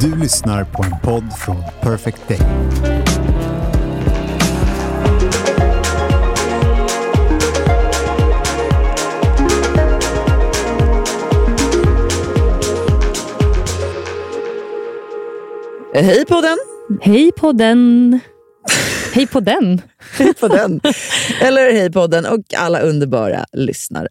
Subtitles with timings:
[0.00, 2.38] Du lyssnar på en podd från Perfect Day.
[15.94, 16.56] Hej podden!
[17.00, 18.20] Hej på den.
[19.12, 19.82] Hej på den.
[20.18, 20.80] Hej på den!
[21.40, 24.08] Eller hej podden och alla underbara lyssnare.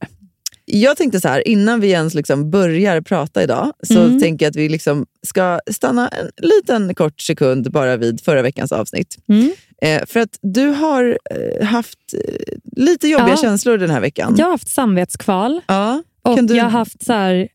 [0.66, 4.20] Jag tänkte så här, innan vi ens liksom börjar prata idag, så Mm.
[4.22, 8.72] tänker jag att vi liksom ska stanna en liten kort sekund bara vid förra veckans
[8.72, 9.16] avsnitt.
[9.30, 9.52] Mm.
[9.82, 12.34] Eh, för att du har eh, haft eh,
[12.76, 13.42] lite jobbiga Ja.
[13.42, 14.36] känslor den här veckan.
[14.38, 16.04] Jag har haft samvetskval Ja.
[16.22, 17.48] och du- jag har haft så här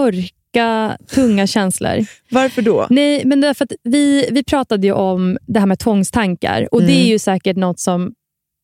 [0.00, 2.06] mörka, tunga känslor.
[2.30, 2.86] Varför då?
[2.90, 6.92] Nej, men därför att vi, vi pratade ju om det här med tvångstankar och det
[6.92, 7.02] Mm.
[7.04, 8.12] är ju säkert något som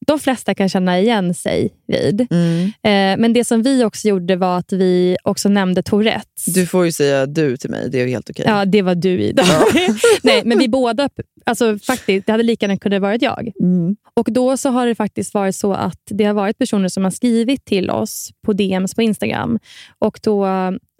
[0.07, 2.27] de flesta kan känna igen sig vid.
[2.31, 2.65] Mm.
[2.67, 6.45] Eh, men det som vi också gjorde var att vi också nämnde Tourettes.
[6.45, 8.45] Du får ju säga du till mig, det är ju helt okej.
[8.49, 9.45] Ja, det var du Ida.
[10.23, 11.09] Nej, men vi båda,
[11.45, 13.53] alltså faktiskt, det hade lika gärna kunnat varit jag.
[13.61, 13.97] Mm.
[14.15, 17.11] Och Då så har det faktiskt varit så att det har varit personer som har
[17.11, 19.59] skrivit till oss på DMs på Instagram
[19.99, 20.47] och då,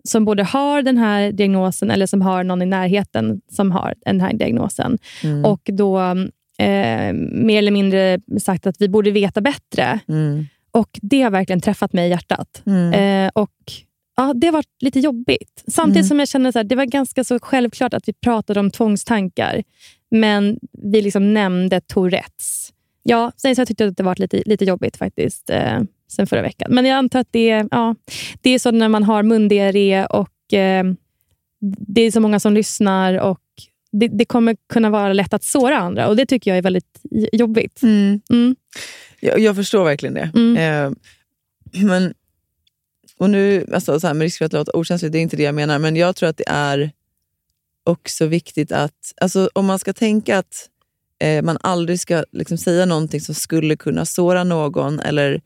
[0.05, 4.21] som både har den här diagnosen eller som har någon i närheten som har den
[4.21, 4.99] här diagnosen.
[5.23, 5.45] Mm.
[5.45, 6.15] Och då
[6.59, 10.01] eh, mer eller mindre sagt att vi borde veta bättre.
[10.09, 10.47] Mm.
[10.71, 12.63] Och Det har verkligen träffat mig i hjärtat.
[12.67, 12.93] Mm.
[13.27, 13.51] Eh, och
[14.17, 15.65] ja, Det har varit lite jobbigt.
[15.69, 16.09] Samtidigt Mm.
[16.09, 19.63] som jag känner att det var ganska så självklart att vi pratade om tvångstankar.
[20.11, 22.73] Men vi liksom nämnde Tourettes.
[23.03, 26.27] Ja, sen så jag tyckte jag att det var lite, lite jobbigt faktiskt eh, sen
[26.27, 26.75] förra veckan.
[26.75, 27.95] Men jag antar att det, ja,
[28.43, 30.85] det är så när man har mundiarré och eh,
[31.89, 33.39] det är så många som lyssnar och
[34.01, 37.01] det, det kommer kunna vara lätt att såra andra och det tycker jag är väldigt
[37.33, 37.83] jobbigt.
[37.83, 38.21] Mm.
[38.31, 38.57] Mm.
[39.21, 40.31] Jag, jag förstår verkligen det.
[40.35, 40.57] Mm.
[40.57, 40.93] Eh,
[41.87, 42.15] men,
[43.19, 45.43] och nu, alltså, så här, med risk för att låta okänslig, det är inte det
[45.43, 46.91] jag menar, men jag tror att det är
[47.85, 50.69] också viktigt att, alltså, om man ska tänka att
[51.21, 55.41] eh, man aldrig ska liksom, säga någonting som skulle kunna såra någon eller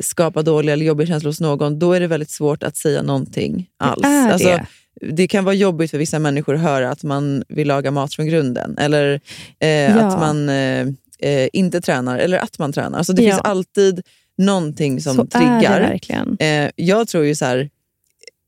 [0.00, 3.68] skapa dåliga eller jobbiga känslor hos någon, då är det väldigt svårt att säga någonting
[3.76, 4.04] alls.
[4.04, 4.60] är Alltså,
[5.00, 5.28] det.
[5.28, 8.78] kan vara jobbigt för vissa människor att höra att man vill laga mat från grunden.
[8.78, 9.20] Eller
[9.58, 10.86] eh, att man eh,
[11.18, 12.98] eh, inte tränar, eller att man tränar.
[12.98, 13.30] Alltså det Ja.
[13.30, 14.02] finns alltid
[14.38, 16.00] någonting som så triggar.
[16.40, 17.70] Eh, jag tror ju så här,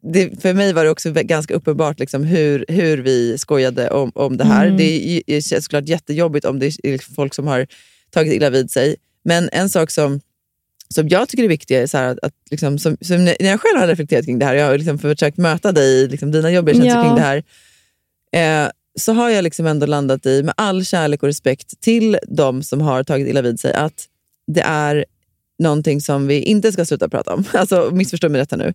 [0.03, 4.37] det, för mig var det också ganska uppenbart liksom hur, hur vi skojade om, om
[4.37, 4.65] det här.
[4.67, 4.77] Mm.
[4.77, 7.67] Det är är såklart jättejobbigt om det är folk som har
[8.11, 8.97] tagit illa vid sig.
[9.25, 10.21] Men en sak som,
[10.95, 13.81] som jag tycker är viktig är så att, att liksom, som, som när jag själv
[13.81, 16.75] har reflekterat kring det här, jag har liksom försökt möta dig i liksom, dina jobbiga
[16.75, 17.05] känslor Ja.
[17.05, 17.21] kring det
[18.33, 18.65] här.
[18.65, 22.63] Eh, så har jag liksom ändå landat i, med all kärlek och respekt till de
[22.63, 24.07] som har tagit illa vid sig, att
[24.47, 25.05] det är
[25.59, 27.45] någonting som vi inte ska sluta prata om.
[27.53, 28.75] Alltså, missförstå mig rätt här nu.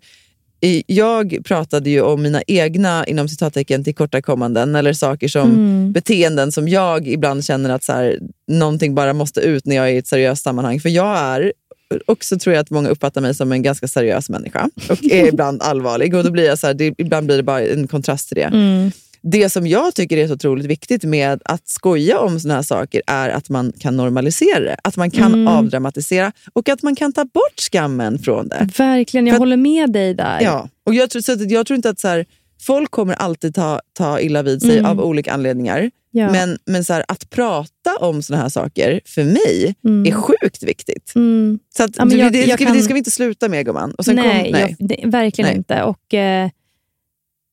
[0.88, 5.91] Jag pratade ju om mina egna inom citattecken tillkortakommanden eller saker som Mm.
[5.94, 9.94] beteenden som jag ibland känner att så här, någonting bara måste ut när jag är
[9.94, 10.79] i ett seriöst sammanhang.
[10.79, 11.53] För jag är,
[12.07, 15.61] också tror jag att många uppfattar mig som en ganska seriös människa och är ibland
[15.63, 16.15] allvarlig.
[16.15, 18.43] Och då blir jag så här, det, ibland blir det bara en kontrast till det.
[18.43, 18.91] Mm.
[19.25, 23.01] Det som jag tycker är så otroligt viktigt med att skoja om såna här saker
[23.07, 24.75] är att man kan normalisera det.
[24.84, 25.47] Att man kan Mm.
[25.47, 28.69] avdramatisera och att man kan ta bort skammen från det.
[28.78, 30.41] Verkligen, jag att- håller med dig där.
[30.41, 32.25] Ja, och jag tror, så att jag tror inte att så här,
[32.61, 34.91] folk kommer alltid ta, ta illa vid sig Mm.
[34.91, 35.91] av olika anledningar.
[36.15, 36.31] Ja.
[36.31, 40.05] Men, men så här, att prata om såna här saker, för mig, Mm.
[40.05, 41.11] är sjukt viktigt.
[41.15, 41.59] Mm.
[41.77, 43.93] Så att, Ja, jag- det, ska, vi- kan- det ska vi inte sluta med gumman.
[44.07, 44.75] Nej, kom, nej.
[44.79, 45.57] Jag, det, verkligen Nej.
[45.57, 45.83] inte.
[45.83, 46.49] Och, eh,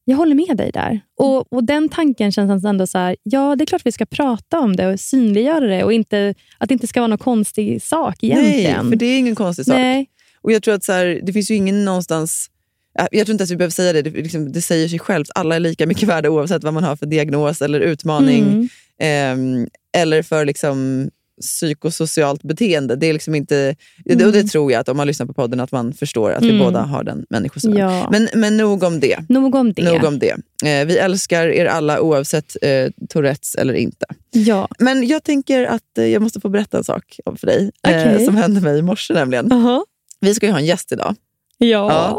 [0.04, 1.00] jag håller med dig där.
[1.18, 4.58] Och, och Den tanken känns ändå så här, ja det är klart vi ska prata
[4.60, 8.16] om det och synliggöra det och inte, att det inte ska vara någon konstig sak
[8.24, 8.80] egentligen.
[8.82, 9.74] nej, för det är ingen konstig sak.
[9.76, 10.06] Nej.
[10.42, 12.50] Och jag tror att så här, det finns ju ingen någonstans...
[12.94, 15.28] jag tror inte ens vi behöver säga det, det, liksom, det säger sig självt.
[15.34, 18.42] Alla är lika mycket värda oavsett vad man har för diagnos eller utmaning.
[18.42, 18.68] Mm.
[19.00, 21.10] ehm, eller för liksom,
[21.40, 22.96] psykosocialt beteende.
[22.96, 24.32] Det är liksom inte, det, och Mm.
[24.32, 26.58] det tror jag att om man lyssnar på podden att man förstår att vi Mm.
[26.62, 27.76] båda har den människosynen.
[27.78, 28.08] Ja.
[28.12, 29.18] Men, men nog om det.
[29.28, 29.82] Nog om det.
[29.92, 30.30] Nog om det.
[30.64, 34.06] Eh, vi älskar er alla oavsett eh, Tourettes eller inte.
[34.30, 34.68] Ja.
[34.78, 37.70] Men jag tänker att eh, jag måste få berätta en sak om för dig.
[37.88, 38.24] Eh, Okej.
[38.24, 39.52] som hände mig i morse nämligen.
[39.52, 39.84] Aha.
[40.20, 41.14] Vi ska ju ha en gäst idag.
[41.58, 42.18] Ja.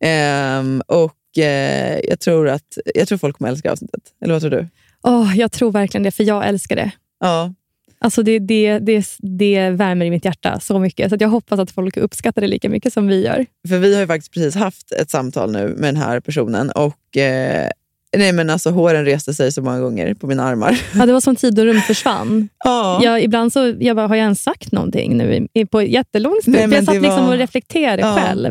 [0.00, 4.02] Ehm, och eh, jag, tror att, jag tror folk kommer älska avsnittet.
[4.24, 4.68] Eller vad tror du?
[5.02, 6.90] Åh, jag tror verkligen det, för jag älskar det.
[7.20, 7.52] Ja.
[8.00, 11.10] Alltså det, det, det, det värmer i mitt hjärta så mycket.
[11.10, 13.46] Så jag hoppas att folk uppskattar det lika mycket som vi gör.
[13.68, 16.70] För vi har ju faktiskt precis haft ett samtal nu med den här personen.
[16.70, 17.70] Och eh,
[18.16, 20.80] nej men alltså Håren reste sig så många gånger på mina armar.
[20.94, 22.48] Ja, det var som tid och rum försvann.
[22.64, 23.00] Ja.
[23.04, 26.56] Jag, ibland så jag bara, har jag ens sagt någonting nu på jättelång stund?
[26.56, 28.46] Nej, men jag satt liksom var- och reflekterade Ja, själv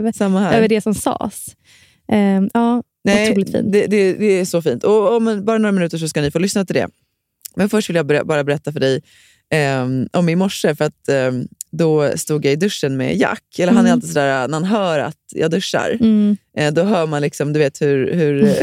[0.53, 1.45] över det som sades.
[2.11, 3.71] Ehm, ja, Nej, otroligt fint.
[3.73, 4.83] Det, det, det är så fint.
[4.83, 6.87] Och om bara några minuter så ska ni få lyssna till det.
[7.55, 9.01] Men först vill jag bara berätta för dig
[9.53, 10.75] ehm, om i morse.
[10.75, 13.59] För att ehm, då stod jag i duschen med Jack.
[13.59, 13.93] Eller Han är Mm.
[13.93, 16.37] alltid sådär, när han hör att jag duschar, Mm.
[16.57, 18.13] eh, då hör man liksom, du vet hur...
[18.13, 18.55] hur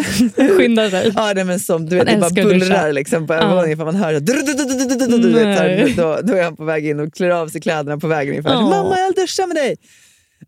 [0.58, 1.12] Skynda dig.
[1.16, 3.94] Ja, det, men som, du vet, Han det bara bullrar liksom på övervåningen för man
[3.96, 4.20] hör det.
[4.20, 5.94] Du, du, du, du, du, du, du, du, vet, så här, Nej.
[5.96, 8.50] då, då är han på väg in och klär av sig kläderna på vägen ungefär.
[8.52, 8.60] Ja.
[8.60, 9.76] Mamma, jag vill duscha med dig!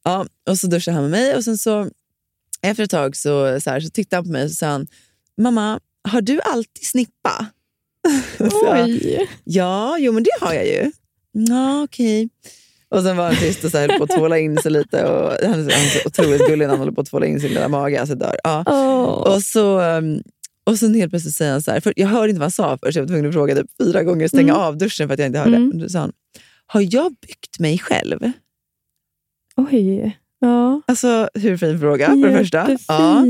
[0.05, 1.91] Ja, och så duschar han med mig och sen så
[2.63, 4.87] efter ett tag så, så, här, så tittade han på mig och så sa han,
[5.39, 7.47] mamma, har du alltid snippa?
[8.39, 9.29] Så Oj.
[9.45, 10.91] ja, jo men det har jag ju.
[11.49, 12.29] Ja, okej.
[12.89, 15.05] Och sen var han tyst och så höll på att tvåla in sig lite.
[15.05, 17.49] Och han, han är så otroligt gullig när han håller på att tvåla in sin
[17.49, 18.01] lilla mage.
[18.01, 18.37] Alltså dör.
[18.45, 18.65] Ja.
[18.67, 19.35] Åh.
[19.35, 20.23] Och så um,
[20.65, 22.79] och sen helt plötsligt säger han så här, för jag hörde inte vad han sa
[22.83, 24.65] först, jag var tvungen att fråga typ fyra gånger, stänga Mm.
[24.67, 25.57] av duschen för att jag inte hörde.
[25.57, 25.79] Mm.
[25.79, 26.13] Då sa han,
[26.67, 28.33] har jag byggt mig själv?
[29.57, 30.19] Oj.
[30.39, 30.81] Ja.
[30.87, 32.79] Alltså hur fin fråga för det första.
[32.89, 33.25] Ja.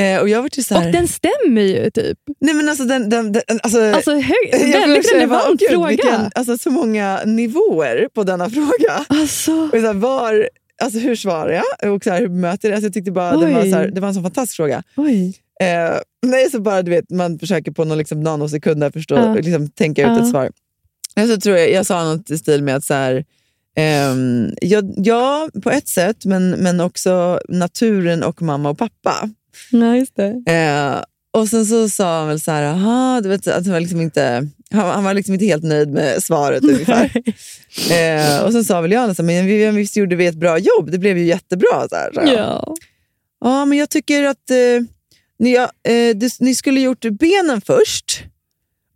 [0.00, 2.18] Eh, och jag var så här, Och den stämmer ju typ.
[2.40, 5.88] nej men alltså den, den, den alltså, Alltså hög, jag väldigt så bara, relevant fråga.
[5.88, 9.04] Vilken, alltså, så många nivåer på denna fråga.
[9.08, 10.48] Alltså, Och så här, var,
[10.82, 11.92] alltså, hur svarar jag?
[11.94, 12.76] Och så här, hur bemöter jag det?
[12.76, 14.82] Alltså, jag tyckte bara det var, så här, det var en sån fantastisk fråga.
[14.96, 15.38] oj.
[15.60, 15.96] Eh,
[16.26, 19.34] nej, så bara du vet, man försöker på någon liksom, nanosekund förstå, Ja.
[19.34, 20.20] liksom, tänka ut Ja.
[20.22, 20.50] ett svar.
[21.28, 23.24] Så tror jag, jag sa något i stil med att så här,
[23.76, 29.30] ehm, ja, ja, på ett sätt, men, men också naturen och mamma och pappa.
[29.70, 30.42] Ja, just det.
[30.46, 31.02] Eh,
[31.40, 34.00] och sen så sa han väl så här, aha, du vet, att han var liksom
[34.00, 37.12] inte han, han var liksom inte helt nöjd med svaret ungefär.
[37.90, 40.58] eh, och sen sa väl jag, så här, men vi, visst gjorde vi ett bra
[40.58, 41.88] jobb, det blev ju jättebra.
[41.88, 42.28] Så här, jag.
[42.28, 42.74] Ja.
[43.44, 44.56] Ja, men jag tycker att eh,
[45.38, 48.22] ni, ja, eh, det, ni skulle gjort benen först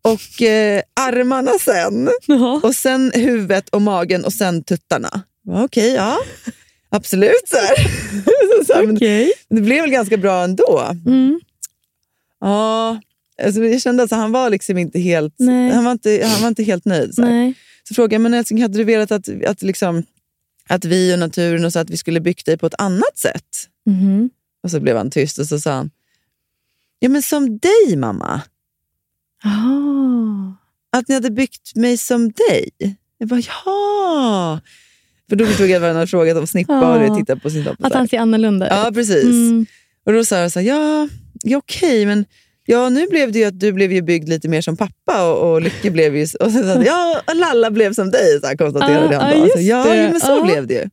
[0.02, 2.08] och eh, armarna sen.
[2.26, 2.60] Ja.
[2.62, 5.22] Och sen huvudet och magen och sen tuttarna.
[5.48, 6.18] Okej, ja.
[6.88, 7.48] Absolut.
[7.48, 7.56] Så
[8.66, 9.32] så Okej.
[9.48, 10.94] det blev väl ganska bra ändå.
[11.06, 11.40] Mm.
[12.40, 13.00] Ja,
[13.42, 15.70] alltså jag kände att han var liksom inte helt, Nej.
[15.70, 17.14] han var inte, han var inte helt nöjd.
[17.14, 17.54] Så, här.
[17.88, 20.02] Så frågade jag, men älskling, hade du velat att, att, liksom,
[20.68, 23.68] att vi och naturen och så att vi skulle byggt dig på ett annat sätt?
[23.86, 24.30] Mhm.
[24.62, 25.90] Och så blev han tyst och så sa han,
[26.98, 28.42] ja men som dig mamma.
[29.44, 30.98] Ah.
[30.98, 32.96] Att ni hade byggt mig som dig.
[33.18, 34.60] Jag bara, ja.
[35.28, 36.96] För då förstod jag att han hade frågat om snippa Ja.
[36.99, 37.87] och jag tittade på sin dotter.
[37.87, 38.73] Att han ser annorlunda ut.
[38.73, 39.25] Ja, precis.
[39.25, 39.67] Mm.
[40.06, 41.08] Och då sa jag så här, ja,
[41.43, 42.25] ja okej, men
[42.66, 45.52] ja, nu blev det ju att du blev ju byggd lite mer som pappa och,
[45.52, 46.23] och Lycke blev ju...
[46.23, 49.47] Och sa han, ja, och Lalla blev som dig, så här konstaterade Ah, han ah,
[49.54, 50.02] Så, ja, det.
[50.04, 50.45] jo, men så Ah.
[50.45, 50.85] blev det ju.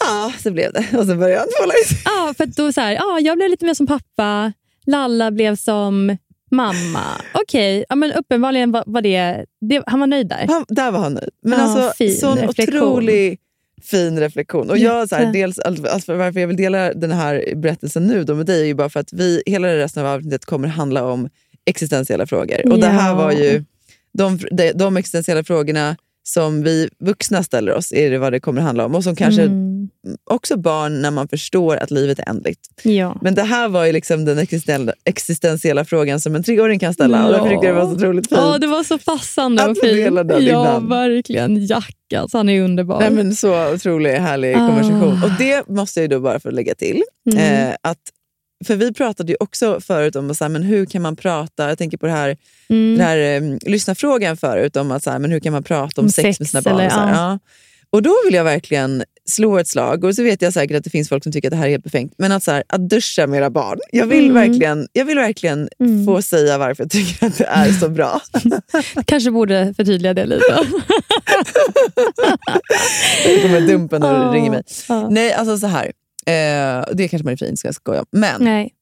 [0.00, 0.98] Ja, så blev det.
[0.98, 1.98] Och så började han tvåla i sig.
[2.04, 4.52] Ja, för då så här, ja, jag blev lite mer som pappa,
[4.86, 6.16] Lalla blev som
[6.50, 7.04] mamma.
[7.34, 9.82] Okej, ja, men uppenbarligen var, var det, det...
[9.86, 10.46] Han var nöjd där.
[10.48, 11.30] Han, där var han nöjd.
[11.42, 12.82] Men Ja, alltså, fin sån reflektion.
[12.82, 13.38] otrolig
[13.84, 14.70] fin reflektion.
[14.70, 18.34] Och jag, så här, dels, alltså, varför jag vill dela den här berättelsen nu då
[18.34, 21.28] med dig är ju bara för att vi, hela resten av avsnittet kommer handla om
[21.64, 22.72] existentiella frågor.
[22.72, 23.64] Och det här var ju
[24.12, 28.60] de, de, de existentiella frågorna som vi vuxna ställer oss, är det vad det kommer
[28.60, 28.94] handla om.
[28.94, 29.88] Och som kanske Mm.
[30.30, 32.60] också barn när man förstår att livet är ändligt.
[32.82, 33.18] Ja.
[33.22, 34.38] Men det här var ju liksom den
[35.04, 37.26] existentiella, frågan som en treåring kan ställa.
[37.26, 38.40] Och därför tyckte jag det var så otroligt fint.
[38.40, 39.98] Ja, det var så passande Att och fint.
[40.14, 40.88] Ja, ibland.
[40.88, 41.66] verkligen.
[41.66, 43.00] Jack, alltså, han är underbar.
[43.00, 44.58] Nej, men så otrolig härlig Ah.
[44.68, 45.22] konversation.
[45.24, 47.02] Och det måste jag ju då bara få lägga till.
[47.32, 47.68] Mm.
[47.68, 47.98] Eh, att,
[48.66, 51.78] för vi pratade ju också förut om så här, men hur kan man prata, jag
[51.78, 52.36] tänker på det här,
[52.68, 52.96] Mm.
[52.98, 56.04] den här eh, lyssnarfrågan förut, om att så här, men hur kan man prata om,
[56.04, 56.74] Om sex, sex med sina barn.
[56.74, 57.38] eller- och, så här, ja.
[57.90, 60.90] och då vill jag verkligen slå ett slag, och så vet jag säkert att det
[60.90, 62.88] finns folk som tycker att det här är helt befängt, men att, så här, att
[62.90, 63.78] duscha med era barn.
[63.92, 64.34] Jag vill Mm.
[64.34, 66.06] verkligen, jag vill verkligen Mm.
[66.06, 68.20] få säga varför jag tycker att det är så bra.
[69.06, 70.44] Kanske borde förtydliga det lite.
[73.26, 74.32] Nu kommer Dumpen och Ja.
[74.34, 74.62] ringer mig.
[74.88, 75.08] Ja.
[75.10, 75.92] Nej, alltså så här.
[76.26, 78.04] Eh, det kanske man är fin ska jag skoja.
[78.10, 78.72] Men Nej.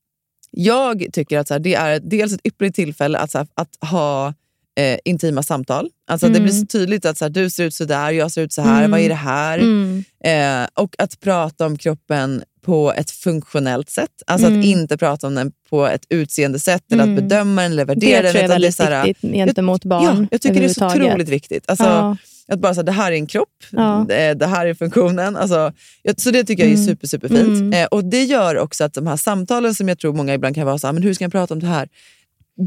[0.50, 4.34] jag tycker att så här, det är dels ett ypperligt tillfälle att, här, att ha
[4.80, 5.88] eh, intima samtal.
[6.10, 6.42] Alltså Det Mm.
[6.42, 8.62] blir så tydligt att så här, du ser ut så där, jag ser ut så
[8.62, 8.90] här, Mm.
[8.90, 9.58] vad är det här?
[9.58, 10.04] Mm.
[10.24, 14.22] Eh, och att prata om kroppen på ett funktionellt sätt.
[14.26, 14.60] Alltså Mm.
[14.60, 17.16] att inte prata om den på ett utseende sätt eller Mm.
[17.16, 18.50] att bedöma den eller Det värdera tror den.
[18.50, 21.28] jag är utan det väldigt viktigt gentemot barn Ja, jag tycker det är så otroligt
[21.28, 21.64] viktigt.
[21.68, 22.16] Alltså, Ja.
[22.48, 24.04] Att bara säga det här är en kropp, Ja.
[24.08, 25.36] det, det här är funktionen.
[25.36, 25.72] Alltså,
[26.16, 26.86] så det tycker jag är Mm.
[26.86, 27.48] super, superfint.
[27.60, 27.72] Mm.
[27.72, 30.66] Eh, och det gör också att de här samtalen som jag tror många ibland kan
[30.66, 31.88] vara så här, men hur ska jag prata om det här?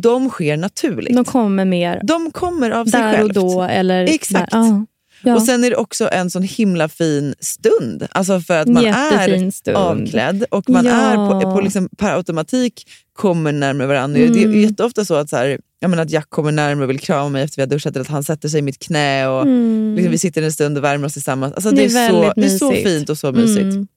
[0.01, 1.15] De sker naturligt.
[1.15, 3.33] De kommer mer De kommer av sig där och självt.
[3.33, 3.63] då.
[3.63, 4.51] Eller Exakt.
[4.51, 4.85] Där.
[5.23, 5.35] Ja.
[5.35, 8.07] Och sen är det också en sån himla fin stund.
[8.11, 9.77] Alltså för att man Jättefin är stund.
[9.77, 10.91] avklädd och man Ja.
[10.91, 14.19] är på, på liksom per automatik kommer närmare varandra.
[14.19, 14.61] Det är Mm.
[14.61, 17.43] jätteofta så att, så här, jag menar att Jack kommer närmare och vill krama mig
[17.43, 19.95] efter vi har duschat eller att han sätter sig i mitt knä och Mm.
[19.95, 21.53] liksom, vi sitter en stund och värmer oss tillsammans.
[21.53, 23.61] Alltså, Det det, är är så, det är så fint och så mysigt.
[23.63, 23.87] Mm.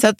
[0.00, 0.16] Så att,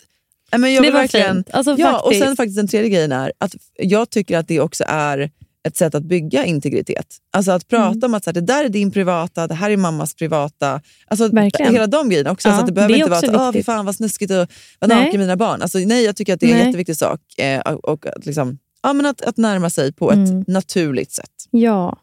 [0.50, 1.48] ja, men jag Det var verkligen, fint.
[1.52, 2.24] Alltså, ja, och faktiskt.
[2.24, 5.30] sen faktiskt den tredje grejen är att jag tycker att det också är
[5.68, 7.06] ett sätt att bygga integritet.
[7.32, 8.04] Alltså att prata Mm.
[8.04, 10.80] om att så här, det där är din privata, det här är mammas privata.
[11.06, 11.72] Alltså Verkligen.
[11.72, 12.48] hela de grejerna också.
[12.48, 14.94] Ja, så att det behöver det inte vara att Åh, fan vad snuskigt att vara
[14.94, 15.62] naken med mina barn.
[15.62, 16.66] Alltså, nej, jag tycker att det är en Nej.
[16.66, 17.20] jätteviktig sak.
[17.38, 20.44] Eh, och, och liksom, ja, men att, att närma sig på ett Mm.
[20.46, 21.30] naturligt sätt.
[21.50, 21.98] Ja.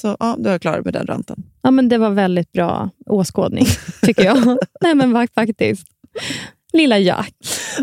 [0.00, 1.42] Så ja, då är jag klar med den ranten.
[1.62, 3.66] ja, men det var väldigt bra åskådning,
[4.02, 4.58] tycker jag.
[4.80, 5.86] Nej, men fak- faktiskt.
[6.72, 7.34] Lilla Jack.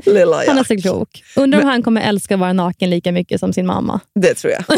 [0.06, 0.68] Lilla Han är Jack.
[0.68, 1.24] så klok.
[1.36, 4.00] Undrar om han kommer älska att vara naken lika mycket som sin mamma.
[4.20, 4.64] Det tror jag.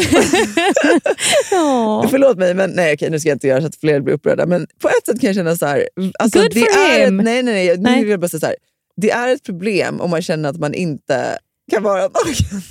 [1.50, 2.06] Ja.
[2.10, 4.46] Förlåt mig, men nej, okej, nu ska jag inte göra så att fler blir upprörda.
[4.46, 5.88] Men på ett sätt kan jag känna så här...
[6.18, 7.20] Alltså, Good det for är him.
[7.20, 7.76] Ett, nej, nej, nej.
[7.76, 8.00] Nu Nej.
[8.00, 8.56] vill jag bara säga så här.
[8.96, 11.38] Det är ett problem om man känner att man inte
[11.72, 12.62] kan vara naken.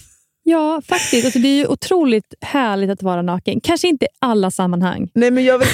[0.43, 1.25] Ja, faktiskt.
[1.25, 3.61] Alltså, det är ju otroligt härligt att vara naken.
[3.61, 5.09] Kanske inte i alla sammanhang.
[5.13, 5.67] Nej, men jag vill...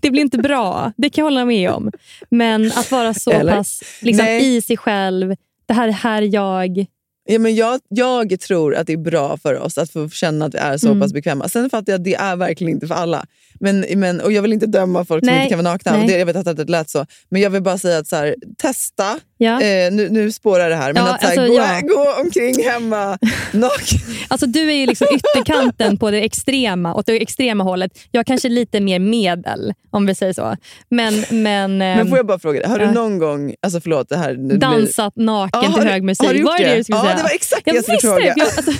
[0.00, 1.90] Det blir inte bra, det kan jag hålla med om.
[2.30, 3.56] Men att vara så Eller?
[3.56, 4.56] pass liksom, Nej.
[4.56, 5.34] i sig själv.
[5.66, 6.86] Det här är här jag...
[7.24, 10.54] Ja, men jag, jag tror att det är bra för oss att få känna att
[10.54, 11.00] vi är så Mm.
[11.00, 11.48] pass bekväma.
[11.48, 13.26] Sen fattar jag att det är verkligen inte för alla.
[13.60, 15.92] Men, men, och Jag vill inte döma folk som Nej, inte kan vara nakna.
[15.92, 16.06] nej.
[16.06, 17.06] Det, jag vet att det lät så.
[17.28, 19.18] Men jag vill bara säga att så här, testa.
[19.38, 19.60] Ja.
[19.62, 20.92] Eh, nu, nu spårar det här.
[20.92, 21.80] Men Ja, att så här, alltså, gå, ja.
[22.14, 23.18] gå omkring hemma
[23.52, 23.98] naken.
[24.28, 27.98] Alltså, du är ju liksom ytterkanten på det extrema, åt det extrema hållet.
[28.10, 30.56] Jag är kanske lite mer medel, om vi säger så.
[30.88, 34.08] Men, men, Men ehm, får jag bara fråga dig, har du någon gång, alltså förlåt
[34.08, 34.34] det här...
[34.34, 36.26] blir- dansat naken Ja, till hög musik?
[36.26, 37.16] har du gjort var det det du skulle Ja, säga?
[37.16, 38.34] det var exakt jag det jag skulle fråga.
[38.34, 38.40] det.
[38.40, 38.72] Jag, alltså,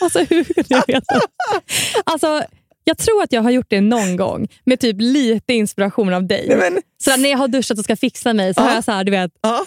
[0.00, 1.20] alltså, hur kunde jag veta?
[2.04, 2.42] Alltså,
[2.88, 6.44] jag tror att jag har gjort det någon gång med typ lite inspiration av dig.
[6.48, 8.64] Nej, men, Så när jag har duschat och ska fixa mig så Ja.
[8.64, 9.30] har jag så här, du vet...
[9.42, 9.66] ja,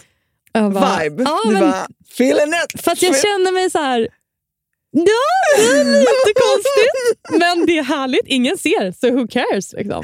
[0.54, 1.24] bara, vibe.
[1.24, 2.82] Ja, du men, bara, feeling it.
[2.82, 4.08] för att jag känner mig så här...
[4.94, 5.04] Ja,
[5.58, 7.40] det är lite konstigt.
[7.40, 8.26] Men det är härligt.
[8.26, 9.74] Ingen ser, så who cares?
[9.74, 10.04] Liksom.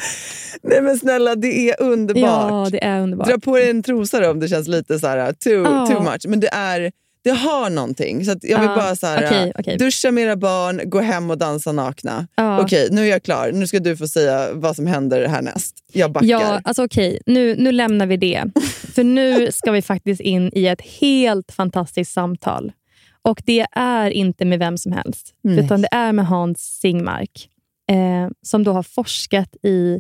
[0.64, 2.24] Nej men snälla, det är underbart.
[2.52, 3.28] Ja, det är underbart.
[3.28, 5.88] Dra på dig en trosa då om det känns lite så här too, Ja.
[5.88, 6.26] too much.
[6.28, 6.92] Men det, är,
[7.24, 8.26] det har någonting.
[8.26, 9.78] Så jag vill Ja, bara så här, okej, okej.
[9.78, 12.28] duscha med era barn, gå hem och dansa nakna.
[12.36, 12.62] Ja.
[12.62, 13.52] Okej, nu är jag klar.
[13.52, 15.76] Nu ska du få säga vad som händer härnäst.
[15.94, 16.28] Jag backar.
[16.28, 17.20] Ja, alltså okej.
[17.26, 18.44] Nu, nu lämnar vi det.
[18.96, 22.72] För nu ska vi faktiskt in i ett helt fantastiskt samtal.
[23.22, 25.66] Och det är inte med vem som helst, Nej.
[25.66, 27.50] utan det är med Hans Singmark.
[27.90, 30.00] Eh, som då har forskat i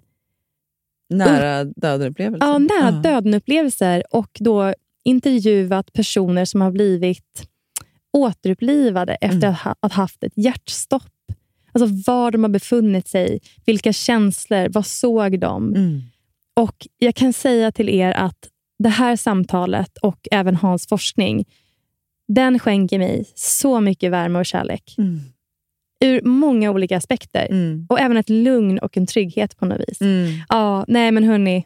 [1.10, 2.48] Nära döden-upplevelsen.
[2.50, 3.12] ja, nära Ja.
[3.12, 4.74] döden-upplevelser och då
[5.08, 7.48] intervjuat personer som har blivit
[8.14, 9.56] återupplivade efter Mm.
[9.80, 11.04] att ha haft ett hjärtstopp.
[11.72, 15.76] Alltså var de har befunnit sig, vilka känslor, vad såg de?
[15.76, 16.02] Mm.
[16.56, 18.50] Och Jag kan säga till er att
[18.80, 21.46] det här samtalet och även Hans forskning,
[22.28, 24.96] den skänker mig så mycket värme och kärlek.
[24.98, 25.20] Mm.
[26.06, 27.48] Ur många olika aspekter.
[27.50, 27.86] Mm.
[27.90, 30.02] Och även ett lugn och en trygghet på något vis.
[30.02, 30.28] Mm.
[30.50, 31.66] Ja, nej men hörni,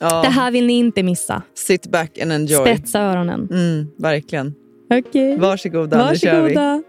[0.00, 0.22] Ja.
[0.22, 1.42] det här vill ni inte missa.
[1.54, 2.66] Sit back and enjoy.
[2.66, 3.48] Spetsa öronen.
[3.50, 4.54] Mm, verkligen.
[4.90, 5.38] Okej.
[5.38, 6.54] Varsågoda, nu kör vi.
[6.54, 6.82] Varsågoda.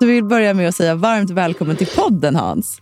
[0.00, 2.78] Så vi vill börja med att säga varmt välkommen till podden Hans.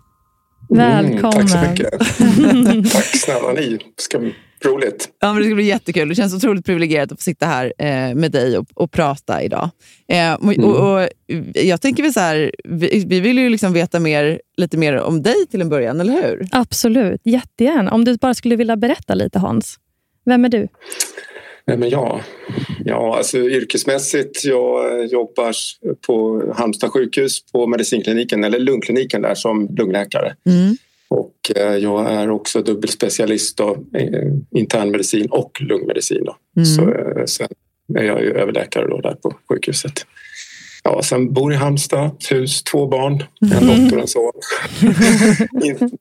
[0.68, 1.14] Välkommen.
[1.14, 2.92] Mm, tack så mycket.
[2.92, 3.78] tack snälla ni.
[3.96, 4.18] Ska
[4.64, 5.08] roligt.
[5.20, 6.08] Ja, men det ska bli jättekul.
[6.08, 9.70] Det känns otroligt privilegierat att få sitta här eh, med dig och, och prata idag.
[10.08, 10.64] Eh, och, Mm.
[10.64, 11.08] och, och,
[11.54, 15.22] jag tänker väl så här, vi, vi vill ju liksom veta mer, lite mer om
[15.22, 16.48] dig till en början, eller hur?
[16.52, 17.92] Absolut, jättegärna.
[17.92, 19.76] Om du bara skulle vilja berätta lite Hans.
[20.24, 20.68] Vem är du?
[21.66, 22.20] Nej, men ja,
[22.84, 25.54] ja alltså, yrkesmässigt jag jobbar
[26.06, 30.34] på Halmstad sjukhus på medicinkliniken, eller lungkliniken där som lungläkare.
[30.46, 30.76] Mm.
[31.10, 33.76] Och eh, jag är också dubbelspecialist då,
[34.50, 36.24] internmedicin och lungmedicin.
[36.24, 36.36] Då.
[36.56, 36.66] Mm.
[36.66, 37.48] Så, eh, sen
[37.98, 39.92] är jag ju överläkare då där på sjukhuset.
[40.84, 44.32] ja, sen bor i Halmstad, hus, två barn, en dotter och en son.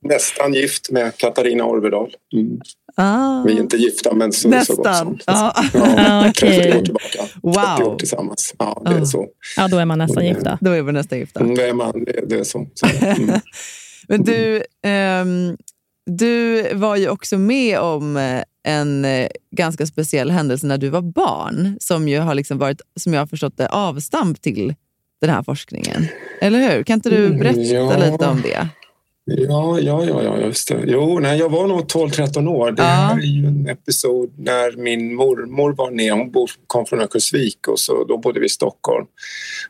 [0.00, 2.10] Nästan gift med Katarina Orvedal.
[2.34, 2.60] Mm.
[2.96, 3.42] Ah.
[3.46, 5.12] Vi är inte gifta men så, så gott som.
[5.12, 5.18] Nästan.
[5.26, 6.32] Ja.
[6.40, 6.46] 30
[6.78, 7.08] år tillbaka.
[7.12, 7.96] 30 år Wow.
[7.98, 8.54] tillsammans.
[8.58, 9.04] Ja, det är Ah.
[9.06, 9.26] så.
[9.56, 10.58] Ja, då är man nästan gifta.
[10.60, 11.40] Då är vi nästan gifta.
[11.40, 12.66] Mm, Det är man, det är så.
[12.74, 13.40] så mm.
[14.10, 15.56] Men du, ehm,
[16.06, 21.00] du var ju också med om eh, en eh, ganska speciell händelse när du var
[21.02, 24.74] barn som ju har liksom varit, som jag har förstått det, avstamp till
[25.20, 26.06] den här forskningen.
[26.40, 26.82] Eller hur?
[26.82, 28.10] Kan inte du Mm, berätta ja.
[28.10, 28.68] lite om det?
[29.38, 30.84] Ja, ja, ja, ja, just det.
[30.86, 32.72] Jo, nej, jag var nog 12-13 år.
[32.72, 32.88] Det Ja.
[32.88, 36.12] här är ju en episod när min mormor var ner.
[36.12, 36.32] Hon
[36.66, 39.06] kom från Örnsköldsvik och så, då bodde vi i Stockholm.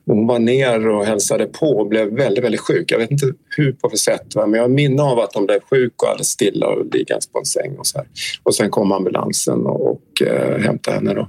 [0.07, 2.93] Och hon var ner och hälsade på och blev väldigt, väldigt sjuk.
[2.93, 4.47] Jag vet inte hur på för sätt, va?
[4.47, 7.39] men jag har minne av att hon blev sjuk och alldeles stilla och liggandes på
[7.39, 7.77] en säng.
[7.79, 8.07] Och, så här.
[8.43, 11.15] och sen kom ambulansen och, och eh, hämtade henne.
[11.15, 11.29] Då.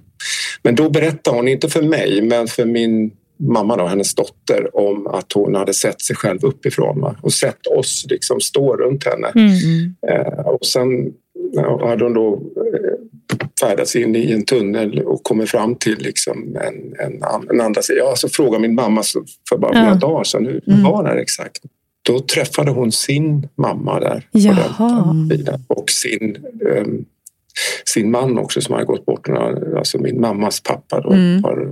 [0.63, 5.07] Men då berättade hon, inte för mig, men för min mamma, då, hennes dotter, om
[5.07, 7.15] att hon hade sett sig själv uppifrån va?
[7.21, 9.27] och sett oss liksom stå runt henne.
[9.35, 9.95] Mm.
[10.09, 11.13] Eh, och sen
[11.53, 12.91] ja, hade hon då eh,
[13.61, 17.99] färdats in i en tunnel och kommit fram till liksom en, en, en andra sida.
[17.99, 19.03] Ja, så frågade min mamma
[19.49, 19.81] för bara Ja.
[19.83, 20.83] några dagar sedan hur Mm.
[20.83, 21.57] var det exakt?
[22.03, 25.13] Då träffade hon sin mamma där på Jaha.
[25.45, 26.37] den och sin,
[26.75, 27.05] ehm,
[27.85, 29.29] sin man också som hade gått bort,
[29.77, 31.01] alltså min mammas pappa.
[31.01, 31.43] Då, Mm.
[31.43, 31.71] har,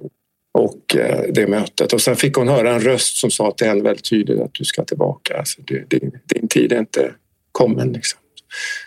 [0.51, 1.93] och eh, det mötet.
[1.93, 4.65] Och sen fick hon höra en röst som sa till henne väldigt tydligt att du
[4.65, 5.37] ska tillbaka.
[5.37, 7.11] Alltså, din, din tid är inte
[7.51, 7.91] kommen.
[7.93, 8.19] Liksom.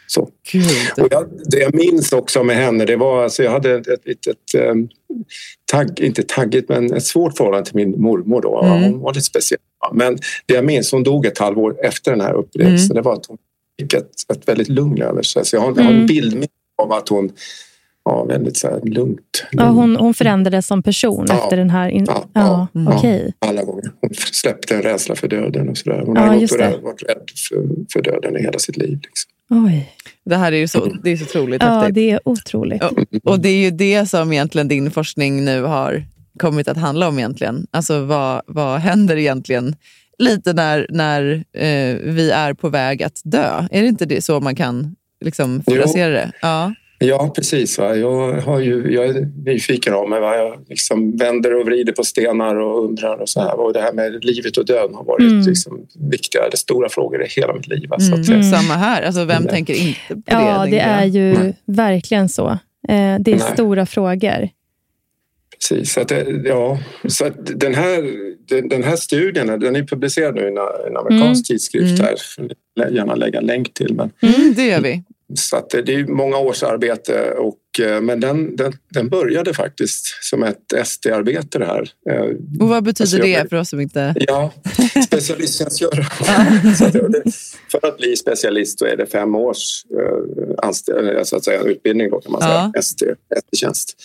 [0.06, 0.28] Så.
[0.52, 0.64] Gud.
[1.00, 4.06] Och jag, det jag minns också med henne, det var alltså jag hade ett, ett
[4.06, 4.36] litet
[4.70, 4.88] um,
[5.72, 8.62] tagg, inte taggigt, men ett svårt förhållande till min mormor då.
[8.62, 8.82] Mm.
[8.82, 9.60] Hon var lite speciell.
[9.92, 12.94] Men det jag minns, hon dog ett halvår efter den här upplevelsen, Mm.
[12.94, 13.38] det var att hon
[13.80, 15.44] fick ett, ett väldigt lugn över sig.
[15.44, 16.06] Så jag har, jag har en Mm.
[16.06, 16.46] bild
[16.82, 17.32] av att hon
[18.02, 19.44] var väldigt så här, lugnt.
[19.50, 21.34] Ja, hon, hon förändrades som person Ja.
[21.44, 21.88] efter den här...
[21.88, 22.04] In...
[22.08, 22.96] Ja, Ja, ja, ja.
[22.96, 23.32] okej.
[23.38, 23.84] alla gånger.
[24.00, 26.02] Hon släppte en rädsla för döden och sådär.
[26.06, 28.76] Hon Ja, har gått just och rädd, varit rädd för, för döden i hela sitt
[28.76, 28.98] liv.
[29.02, 29.30] Liksom.
[29.66, 29.90] Oj.
[30.24, 31.94] Det här är ju så, det är så otroligt Ja, häftigt.
[31.94, 32.82] det är otroligt.
[32.82, 32.98] Och,
[33.32, 36.04] och det är ju det som egentligen din forskning nu har
[36.38, 37.66] kommit att handla om egentligen.
[37.70, 39.76] Alltså vad, vad händer egentligen
[40.18, 43.66] lite när, när eh, vi är på väg att dö?
[43.70, 46.32] Är det inte det så man kan liksom frasera det?
[46.42, 46.74] Ja.
[47.02, 47.78] Ja, precis.
[47.78, 47.96] Va?
[47.96, 50.20] Jag, har ju, jag är nyfiken av mig.
[50.20, 50.36] Va?
[50.36, 53.16] Jag liksom vänder och vrider på stenar och undrar.
[53.16, 53.60] och så här.
[53.60, 55.40] Och Det här med livet och döden har varit Mm.
[55.46, 57.88] liksom viktiga eller stora frågor i hela mitt liv.
[57.88, 58.00] Va?
[58.00, 58.40] Så att, Mm.
[58.40, 59.02] jag- Samma här.
[59.02, 59.48] Alltså, vem Mm.
[59.48, 60.32] tänker inte på det?
[60.32, 60.84] Ja, det jag.
[60.86, 61.56] är ju Nej.
[61.66, 62.48] verkligen så.
[62.48, 62.58] Eh,
[63.20, 63.40] Det är Nej.
[63.52, 64.48] stora frågor.
[65.58, 65.92] Precis.
[65.92, 68.02] Så att, det- ja, så att den, här,
[68.48, 72.00] den, den här studien den är publicerad nu i en, amerikansk tidskrift.
[72.00, 72.06] Mm.
[72.06, 72.16] Här.
[72.90, 73.94] Ni gärna lägga en länk till.
[73.94, 75.02] Men, Mm, det gör vi.
[75.34, 80.06] Så att det är många års arbete, och, eh, men den, den, den började faktiskt
[80.20, 81.88] som ett SD-arbete det här.
[82.10, 82.20] Eh,
[82.60, 84.14] Och vad betyder Alltså, det för oss som inte...
[84.20, 84.52] Ja,
[85.06, 86.04] specialisttjänstgöra.
[86.78, 87.22] så att det,
[87.70, 92.10] för att bli specialist så är det fem års eh, anställ, så att säga, utbildning
[92.10, 92.80] då, kan man säga, Ja.
[92.80, 93.06] ST,
[93.36, 93.96] ST-tjänst.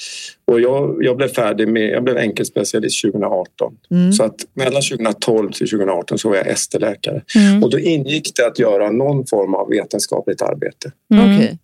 [0.45, 3.73] Och jag, jag blev färdig med, jag blev enkelspecialist 2018.
[3.91, 4.13] Mm.
[4.13, 7.21] Så att mellan 2012 till 2018 så var jag ST-läkare.
[7.35, 7.63] Mm.
[7.63, 11.35] Och då ingick det att göra någon form av vetenskapligt arbete Mm.
[11.35, 11.57] Okej.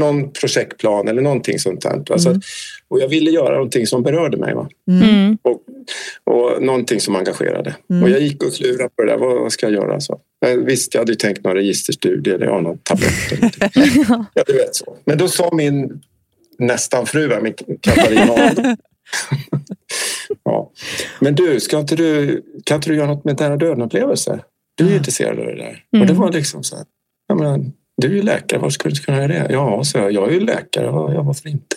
[0.00, 2.02] Någon projektplan eller någonting sånt där.
[2.08, 2.18] Va?
[2.18, 2.40] Så Mm.
[2.88, 4.54] och jag ville göra någonting som berörde mig.
[4.54, 4.68] Va?
[4.90, 5.08] Mm.
[5.08, 5.38] Mm.
[5.42, 5.60] Och,
[6.34, 7.76] och någonting som engagerade.
[7.90, 8.02] Mm.
[8.02, 9.18] Och jag gick och klurade på det där.
[9.18, 10.00] Vad, vad ska jag göra?
[10.00, 10.20] Så.
[10.40, 13.12] Jag, visst, jag hade ju tänkt någon registerstudie eller ja, någon tablett.
[14.34, 14.96] Ja, du vet så.
[15.04, 16.00] Men då sa min
[16.58, 18.36] nästan fru, min Katarina
[20.44, 20.70] ja.
[21.20, 24.42] Men du, ska inte du, kan inte du göra något med nära döden-upplevelser?
[24.74, 25.84] Du är ju intresserad av det där.
[25.92, 26.16] Och det Mm.
[26.16, 26.84] var liksom så här.
[27.28, 29.46] Ja, men, du är ju läkare, varför skulle du inte kunna göra det?
[29.52, 30.84] Ja, så jag, jag är ju läkare.
[30.86, 31.76] Ja, varför inte?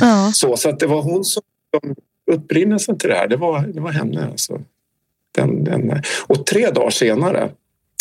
[0.00, 0.30] Ja.
[0.34, 1.42] Så, så att det var hon som
[1.80, 1.94] som
[2.34, 3.28] upprinnelsen till det här.
[3.28, 4.26] Det var, det var henne.
[4.30, 4.60] Alltså.
[5.34, 7.50] Den, den, och tre dagar senare,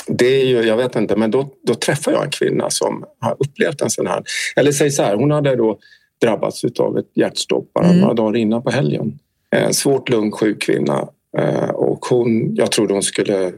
[0.08, 3.36] det är ju, jag vet inte, men då, då träffade jag en kvinna som har
[3.40, 4.24] upplevt en sån här...
[4.56, 5.78] Eller säg så här, hon hade då
[6.22, 8.00] drabbats av ett hjärtstopp bara Mm.
[8.00, 9.20] några dagar innan på helgen.
[9.50, 11.08] En svårt lungsjuk kvinna.
[11.38, 13.52] Eh, Och hon, jag trodde hon skulle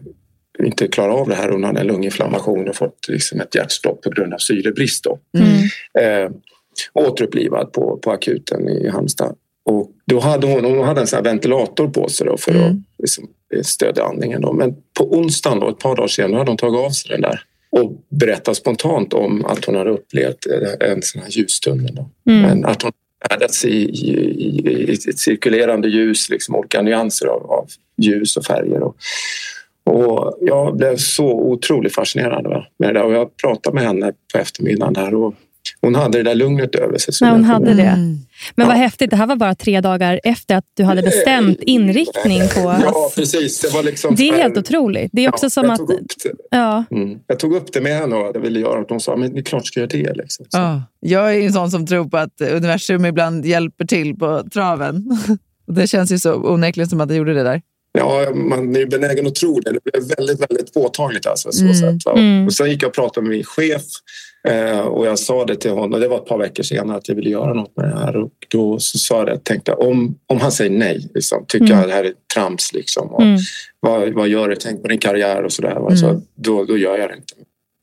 [0.66, 1.50] inte klara av det här.
[1.50, 5.04] Hon hade en lunginflammation och fått liksom ett hjärtstopp på grund av syrebrist.
[5.04, 6.26] Då Mm.
[6.26, 6.32] eh,
[6.94, 9.36] återupplivad på, på akuten i Halmstad.
[9.66, 12.64] Och då hade hon, hon hade en sån här ventilator på sig då för Mm.
[12.64, 13.30] att liksom,
[13.64, 14.42] stödja andningen.
[14.42, 14.54] Då.
[14.54, 17.40] Men på onsdagen, då, ett par dagar senare, hade hon tagit av sig den där
[17.70, 21.96] och berättade spontant om att hon hade upplevt eh, en sån här ljustunnel.
[21.96, 22.10] Då.
[22.32, 22.42] Mm.
[22.42, 22.92] Men att hon
[23.30, 27.68] färdats i, i, i, i ett cirkulerande ljus, liksom olika nyanser av, av
[27.98, 28.84] ljus och färger.
[28.84, 28.96] Och,
[29.88, 33.04] och jag blev så otroligt fascinerad va, med det där.
[33.06, 35.34] Och jag pratade med henne på eftermiddagen där och
[35.82, 37.14] hon hade det där lugnet över sig.
[37.14, 37.82] så Nej, hon hade det.
[37.84, 38.18] Mm.
[38.56, 38.80] Men vad Ja.
[38.80, 42.60] häftigt, det här var bara tre dagar efter att du hade bestämt inriktning på...
[42.84, 43.62] Ja, precis.
[43.62, 45.10] Det, var liksom Det är här- helt otroligt.
[45.14, 45.78] Det är också Ja, som jag att...
[45.80, 46.32] Tog upp det.
[46.58, 47.20] Ja, Mm.
[47.28, 49.40] Jag tog upp det med henne och jag ville göra att hon sa men det
[49.40, 50.22] är klart ska jag göra det.
[50.22, 50.46] Liksom.
[50.50, 50.58] Så.
[50.58, 54.44] Ja, jag är ju en sån som tror på att universum ibland hjälper till på
[54.54, 55.20] traven.
[55.68, 57.62] Och det känns ju så onekligen som att det gjorde det där.
[57.98, 59.72] Ja, man är benägen att tro det.
[59.72, 61.26] Det blev väldigt, väldigt påtagligt.
[61.26, 61.76] Alltså, så Mm.
[61.76, 62.08] sätt?
[62.16, 62.46] Mm.
[62.46, 63.82] Och sen gick jag och pratade med min chef
[64.48, 66.00] eh, och jag sa det till honom.
[66.00, 68.18] Det var ett par veckor senare att jag ville göra något med det här.
[68.18, 71.76] Och då så sa jag det, tänkte om, om han säger nej, liksom, tycker Mm.
[71.78, 72.74] jag att det här är trams.
[72.74, 73.38] Liksom, och Mm.
[73.80, 74.56] vad, vad gör du?
[74.56, 75.78] Tänk på din karriär och sådär.
[75.78, 75.98] Mm.
[75.98, 77.34] Så, då, då gör jag det inte.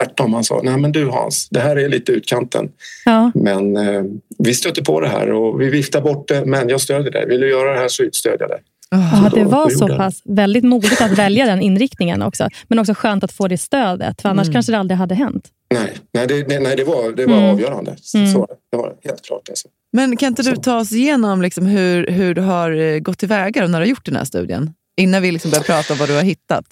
[0.03, 2.68] Tvärtom, han sa nej men du Hans, det här är lite utkanten.
[3.05, 3.33] ja.
[3.35, 4.03] Men eh,
[4.38, 6.44] vi stöter på det här och vi viftar bort det.
[6.46, 7.27] Men jag stödjer dig.
[7.29, 8.61] Vill du göra det här så stödjer jag dig.
[8.94, 9.35] Oh.
[9.35, 12.48] Det var så pass väldigt modigt att välja den inriktningen också.
[12.68, 14.52] Men också skönt att få det stödet, för annars Mm.
[14.52, 15.48] kanske det aldrig hade hänt.
[15.74, 17.50] Nej, nej, det, nej, det var, det var Mm.
[17.50, 17.96] avgörande.
[18.14, 18.33] Mm.
[18.33, 19.48] så det var helt klart.
[19.48, 19.68] Alltså.
[19.92, 23.61] Men kan inte du ta oss igenom liksom hur, hur du har eh, gått tillväga
[23.66, 24.70] när du har gjort den här studien?
[25.00, 26.64] Innan vi liksom börjar prata om vad du har hittat.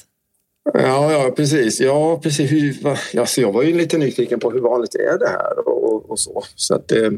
[0.75, 1.81] Ja, ja, precis.
[1.81, 2.53] Ja, precis.
[2.53, 2.75] Hur,
[3.21, 6.45] alltså, jag var ju lite nyfiken på hur vanligt är det här och, och, så.
[6.55, 7.11] så att, eh,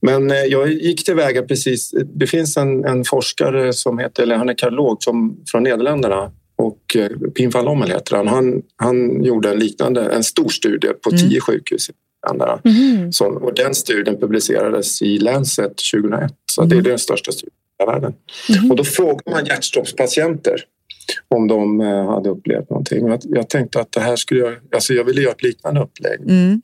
[0.00, 1.94] men eh, jag gick tillväga precis.
[2.14, 6.96] Det finns en, en forskare som heter, eller han är kardiolog som, från Nederländerna och
[6.96, 8.28] eh, Pim van Lommel heter han.
[8.28, 8.62] han.
[8.76, 11.20] Han gjorde en liknande, en stor studie på Mm.
[11.20, 11.92] tio sjukhus i
[12.32, 12.60] Nederländerna.
[12.64, 13.12] Mhm.
[13.12, 16.32] Så, och den studien publicerades i Lancet 2001.
[16.52, 17.52] Så det är den största studien
[17.82, 18.14] i världen.
[18.48, 18.70] Mhm.
[18.70, 20.64] Och då frågar man hjärtstoppspatienter
[21.28, 23.08] om de eh, hade upplevt någonting.
[23.08, 24.54] Jag, jag tänkte att det här skulle jag...
[24.74, 26.20] Alltså jag ville göra ett liknande upplägg.
[26.20, 26.60] Mm.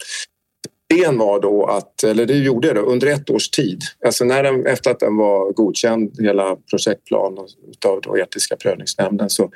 [0.94, 4.42] Idén var då att, eller det gjorde jag då, under ett års tid, alltså när
[4.42, 7.38] den, efter att den var godkänd, hela projektplanen
[7.86, 9.50] av då etiska prövningsnämnden så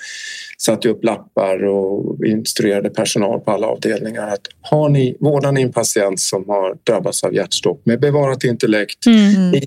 [0.59, 5.63] satte jag upp lappar och instruerade personal på alla avdelningar att har ni, vårdar ni
[5.63, 9.61] en patient som har drabbats av hjärtstopp med bevarat intellekt, Mm.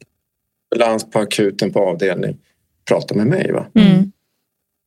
[0.76, 2.38] ambulans på akuten på avdelning,
[2.88, 3.52] prata med mig.
[3.52, 3.68] Va?
[3.76, 4.12] Mm.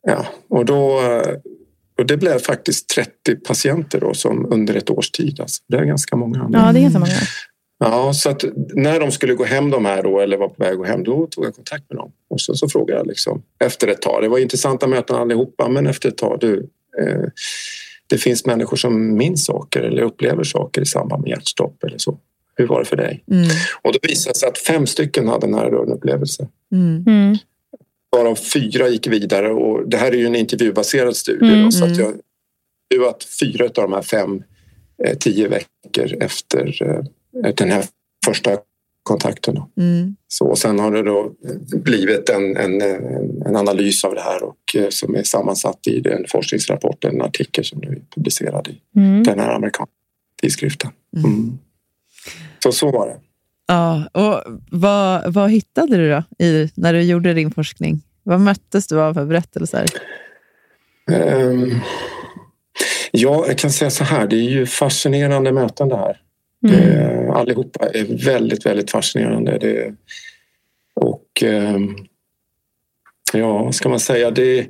[0.03, 1.01] Ja, och då
[1.99, 5.41] och det blev faktiskt 30 patienter då som under ett års tid.
[5.41, 5.62] Alltså.
[5.69, 6.49] Det är ganska många.
[6.53, 7.12] Ja, det är ganska många.
[7.79, 10.73] Ja, så att när de skulle gå hem de här då, eller var på väg
[10.73, 12.12] att gå hem, då tog jag kontakt med dem.
[12.31, 15.87] Och så, så frågade jag liksom, efter ett tag, det var intressanta möten allihopa, men
[15.87, 16.69] efter ett tag, du,
[17.01, 17.25] eh,
[18.07, 22.19] det finns människor som minns saker eller upplever saker i samband med hjärtstopp eller så.
[22.55, 23.25] Hur var det för dig?
[23.31, 23.49] Mm.
[23.83, 26.49] Och då visade det sig att fem stycken hade en närrörande upplevelse.
[26.73, 27.37] Mm.
[28.16, 28.25] Mm.
[28.25, 31.53] Varav fyra gick vidare och det här är ju en intervjubaserad studie.
[31.53, 31.64] Mm.
[31.64, 32.01] Då, så att Mm.
[32.01, 32.14] jag har
[32.92, 34.42] intervjuat fyra av de här fem
[35.05, 37.85] eh, tio veckor efter eh, den här
[38.27, 38.59] första
[39.03, 39.61] kontakten.
[39.77, 40.16] Mm.
[40.29, 41.33] Så, och sen har det då
[41.77, 42.81] blivit en, en,
[43.46, 47.64] en analys av det här och eh, som är sammansatt i en forskningsrapport, en artikel
[47.64, 49.22] som nu är publicerad i Mm.
[49.22, 49.94] den här amerikanska
[50.42, 50.90] tidskriften.
[51.16, 51.59] Mm.
[52.62, 53.16] Så så var det.
[53.73, 58.01] Ja, och vad, vad hittade du då i, när du gjorde din forskning?
[58.23, 59.87] Vad möttes du av för berättelser?
[61.11, 61.81] Ehm,
[63.11, 66.21] ja, jag kan säga så här, det är ju fascinerande möten det här.
[66.67, 66.81] Mm.
[66.81, 69.59] Det, allihopa är väldigt, väldigt fascinerande.
[69.59, 69.95] Det,
[70.95, 71.97] och ehm,
[73.33, 74.31] ja, vad ska man säga?
[74.31, 74.67] Det,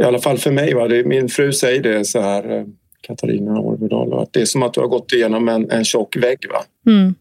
[0.00, 0.88] I alla fall för mig, va?
[0.88, 2.64] Det, min fru säger det så här, eh,
[3.00, 6.38] Katarina Orvedal, att det är som att du har gått igenom en, en tjock vägg
[6.50, 6.64] va?
[6.92, 7.14] Mm.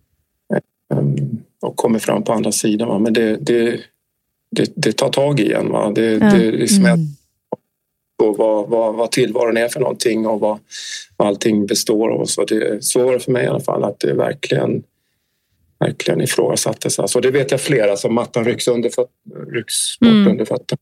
[0.94, 1.16] Ehm,
[1.62, 2.88] och kommer fram på andra sidan.
[2.88, 3.00] Va?
[3.00, 3.80] Men det, det,
[4.52, 5.70] det, det tar tag i en.
[5.70, 5.92] Va?
[5.96, 6.20] Det, Ja.
[6.34, 8.36] det liksom är Mm.
[8.38, 10.60] vad, vad, vad tillvaron är för någonting och vad,
[11.18, 12.26] vad allting består av.
[12.26, 14.84] Så, det, så var det för mig i alla fall, att det verkligen,
[15.80, 17.00] verkligen ifrågasattes.
[17.00, 19.08] Alltså, det vet jag flera, alltså, mattan rycks, under föt,
[19.52, 20.28] rycks bort Mm.
[20.28, 20.80] under fötterna.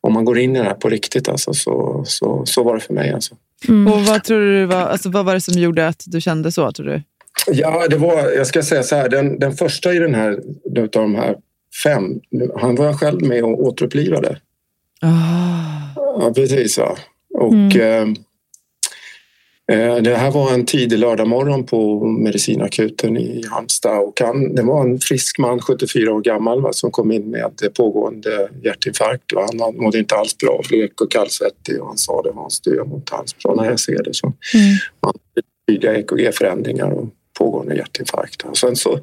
[0.00, 2.80] Om man går in i det här på riktigt alltså, så, så, så var det
[2.80, 3.12] för mig.
[3.12, 3.36] Alltså.
[3.68, 3.92] Mm.
[3.92, 6.72] Och vad, tror du var, alltså, vad var det som gjorde att du kände så,
[6.72, 7.02] tror du?
[7.46, 10.32] Ja, det var, jag ska säga så här, den, den första i den här,
[10.78, 11.36] av de här
[11.84, 12.20] fem,
[12.56, 14.38] han var jag själv med och återupplivade.
[15.00, 15.92] Ah.
[15.96, 16.78] Ja, precis.
[16.78, 16.96] Ja.
[17.34, 18.14] Och, Mm.
[19.70, 23.98] eh, eh, det här var en tidig lördagmorgon på medicinakuten i Halmstad.
[23.98, 27.50] Och han, det var en frisk man, 74 år gammal, va, som kom in med
[27.76, 29.32] pågående hjärtinfarkt.
[29.32, 31.80] Och han mådde inte alls bra, blek och kallsvettig.
[31.80, 34.14] Och han sa det, Hans, du, jag mår inte alls bra när jag ser det.
[34.14, 34.36] Så Mm.
[35.00, 37.08] han hade tydliga EKG-förändringar och
[37.42, 38.42] pågående hjärtinfarkt.
[38.42, 39.00] Och sen så,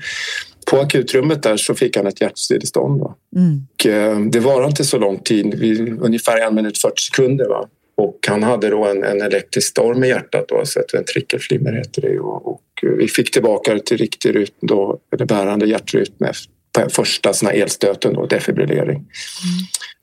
[0.72, 3.02] på akutrummet där så fick han ett hjärtstillestånd.
[3.02, 3.16] Va?
[3.36, 3.68] Mm.
[3.74, 5.64] Och, eh, det var inte så lång tid,
[6.02, 7.46] ungefär en minut 40 sekunder.
[7.50, 7.68] Va?
[7.98, 12.02] Och han hade då en, en elektrisk storm i hjärtat, då, alltså ett ventrikelflimmer heter
[12.02, 12.20] det.
[12.20, 16.90] Och, och eh, vi fick tillbaka det till riktig rytm, då, eller bärande hjärtrytm efter
[16.90, 19.06] första såna elstöten, då, defibrillering.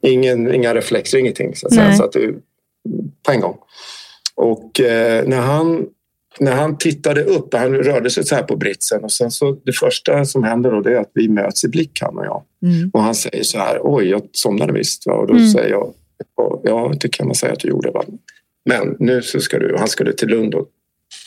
[0.02, 1.54] Ingen, inga reflexer, ingenting.
[1.54, 2.12] Så att, så att
[3.22, 3.56] på en gång.
[4.34, 5.86] Och eh, när han
[6.40, 9.72] när han tittade upp, han rörde sig så här på britsen och sen så det
[9.72, 12.42] första som händer då det är att vi möts i blick han och jag.
[12.62, 12.90] Mm.
[12.94, 15.06] Och han säger så här, oj jag somnade visst.
[15.06, 15.12] Va?
[15.14, 15.48] Och då Mm.
[15.48, 15.94] säger jag,
[16.62, 17.90] ja det kan man säga att du gjorde.
[17.90, 18.04] Va?
[18.64, 20.66] Men nu så ska du, han skulle till Lund och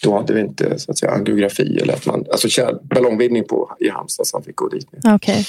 [0.03, 3.89] då hade vi inte så att säga, angiografi eller att man, alltså ballongvidning på, i
[3.89, 4.87] Halmstad så han fick gå dit.
[4.91, 5.13] Nu.
[5.15, 5.45] Okej.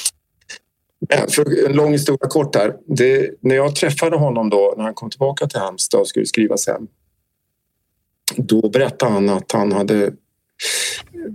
[1.08, 2.76] Men för en lång historia kort här.
[2.86, 6.66] Det, när jag träffade honom då när han kom tillbaka till Halmstad och skulle skrivas
[6.66, 6.86] hem.
[8.36, 10.12] Då berättade han att han hade,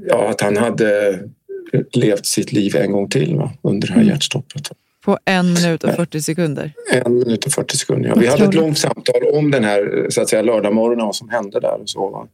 [0.08, 1.20] ja, att han hade
[1.94, 4.14] levt sitt liv en gång till va, under det här Mm.
[4.14, 4.70] hjärtstoppet.
[5.06, 6.74] På en minut och 40 sekunder.
[6.92, 8.10] En minut och 40 sekunder.
[8.10, 8.16] Ja.
[8.16, 11.30] Vi hade ett långt samtal om den här så att säga, lördagmorgonen och vad som
[11.30, 11.82] hände där.
[11.82, 12.28] Och så, va.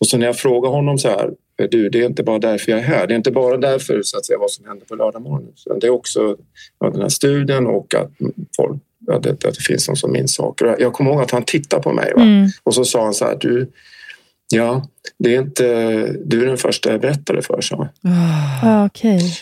[0.00, 1.30] och så när jag frågade honom så här,
[1.70, 3.06] du det är inte bara därför jag är här.
[3.06, 5.52] Det är inte bara därför så att säga, vad som hände på lördagmorgonen.
[5.80, 6.36] Det är också
[6.78, 8.10] ja, den här studien och att,
[8.56, 10.76] folk, ja, det, att det finns någon som minns saker.
[10.78, 12.22] Jag kommer ihåg att han tittade på mig va?
[12.22, 12.48] Mm.
[12.62, 13.66] och så sa han så här, du,
[14.52, 15.64] ja, det är inte,
[16.24, 17.88] du är den första jag berättade för, sa.
[18.62, 18.86] Ah.
[18.86, 19.32] Okej.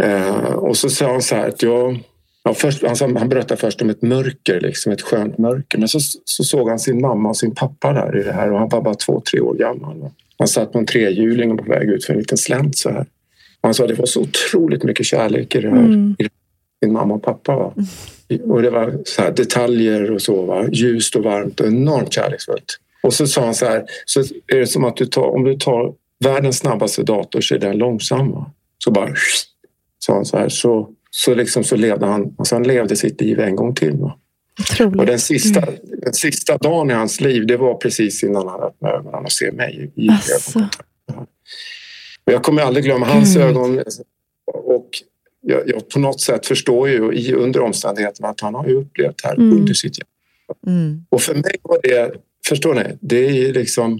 [0.00, 1.98] Eh, och så sa han så här att jag...
[2.44, 5.78] Ja, först, han, sa- han berättade först om ett mörker, liksom ett skönt mörker.
[5.78, 8.58] Men så, så såg han sin mamma och sin pappa där i det här och
[8.58, 9.98] han var bara två, tre år gammal.
[9.98, 10.10] va.
[10.38, 13.00] Han satt på en trehjuling och på väg ut för en liten slänt så här.
[13.00, 13.06] Och
[13.62, 15.76] han sa att det var så otroligt mycket kärlek i det här.
[15.76, 16.16] Mm.
[16.18, 16.28] I
[16.84, 17.56] sin mamma och pappa.
[17.56, 17.74] Va?
[18.44, 20.42] Och det var så här, detaljer och så.
[20.42, 20.66] Va?
[20.72, 22.78] Ljust och varmt och enormt kärleksfullt.
[23.02, 25.54] Och så sa han så här, så är det som att du tar, om du
[25.54, 25.92] tar
[26.24, 28.30] världens snabbaste dator så är den långsam.
[28.32, 28.50] Va?
[28.78, 29.14] Så bara
[29.98, 33.40] sa han så här, så, så, liksom så levde han, alltså han levde sitt liv
[33.40, 33.96] en gång till.
[33.96, 34.18] Va?
[34.60, 35.00] Otroligt.
[35.00, 38.94] Och den sista, den sista dagen i hans liv, det var precis innan han öppnade
[38.94, 40.88] ögonen och ser mig i ögonkontakt.
[42.24, 43.42] Och Jag kommer aldrig glömma hans Gud.
[43.42, 43.82] ögon.
[44.54, 44.88] Och
[45.40, 49.28] jag, jag på något sätt förstår ju i, under omständigheterna att han har upplevt det
[49.28, 49.52] här Mm.
[49.58, 50.06] under sitt liv.
[50.66, 51.04] Mm.
[51.08, 52.12] Och för mig var det,
[52.48, 53.98] förstår ni, det är ju liksom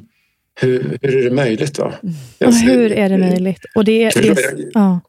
[0.61, 1.79] hur, hur är det möjligt?
[1.79, 1.95] Va?
[2.39, 3.61] Jag Och ser- hur är det möjligt?
[3.75, 4.71] Och det, är- det, jag.
[4.75, 5.01] ja.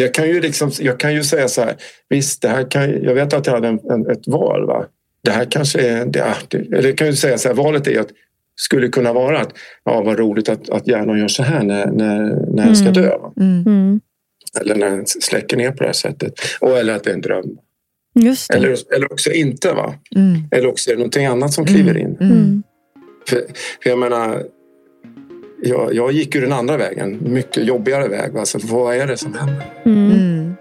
[0.00, 1.74] Jag kan ju, liksom, jag kan ju säga så här,
[2.08, 4.66] visst, det här kan, jag vet att jag hade en, en, ett val.
[4.66, 4.86] Va?
[5.24, 8.00] Det här kanske är, det, det, eller jag kan ju säga så här, valet är
[8.00, 8.08] att
[8.56, 9.52] skulle kunna vara att
[9.84, 13.02] ja, vad roligt att, att hjärnan gör så här när, när, när jag ska Mm.
[13.02, 13.08] dö.
[13.18, 13.32] Va?
[13.40, 13.62] Mm.
[13.66, 14.00] Mm.
[14.60, 16.32] Eller när den släcker ner på det här sättet.
[16.60, 17.44] Och, eller att det är en dröm.
[18.14, 18.56] Just det.
[18.56, 19.72] Eller, eller också inte.
[19.72, 19.94] va?
[20.16, 20.34] Mm.
[20.50, 22.16] Eller också är det någonting annat som kliver in.
[23.32, 23.44] Mm.
[23.44, 23.48] Mm.
[23.52, 24.42] För, för jag menar,
[25.62, 27.18] jag, jag gick ju den andra vägen.
[27.22, 28.32] Mycket jobbigare väg.
[28.32, 28.44] Va?
[28.44, 29.66] Så vad är det som händer?
[29.84, 30.10] Mm.
[30.10, 30.54] Mm.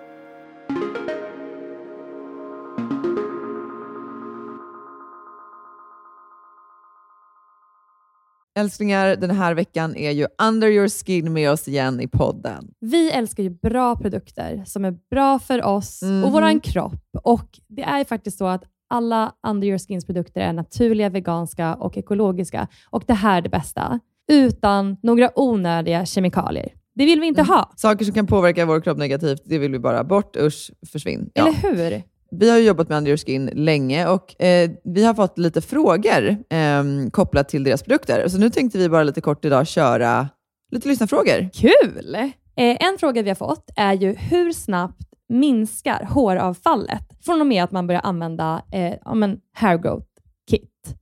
[8.59, 12.71] Älsklingar, den här veckan är ju Under your skin med oss igen i podden.
[12.79, 16.23] Vi älskar ju bra produkter som är bra för oss Mhm.
[16.23, 17.01] och våran kropp.
[17.23, 21.97] Och Det är faktiskt så att alla Under Your Skins produkter är naturliga, veganska och
[21.97, 22.67] ekologiska.
[22.89, 23.99] Och det här är det bästa.
[24.31, 26.69] Utan några onödiga kemikalier.
[26.95, 27.49] Det vill vi inte Mm.
[27.53, 27.71] ha.
[27.75, 30.35] Saker som kan påverka vår kropp negativt, det vill vi bara bort.
[30.35, 31.29] Usch, försvinn.
[31.33, 31.47] Ja.
[31.47, 32.03] Eller hur?
[32.31, 36.29] Vi har jobbat med Under Your Skin länge och eh, vi har fått lite frågor
[36.49, 38.27] eh, kopplat till deras produkter.
[38.27, 40.29] Så nu tänkte vi bara lite kort idag köra
[40.71, 41.49] lite lyssnarfrågor.
[41.53, 42.15] Kul!
[42.15, 47.63] Eh, en fråga vi har fått är ju hur snabbt minskar håravfallet från och med
[47.63, 50.07] att man börjar använda eh, ja, men hair growth
[50.49, 50.95] kit?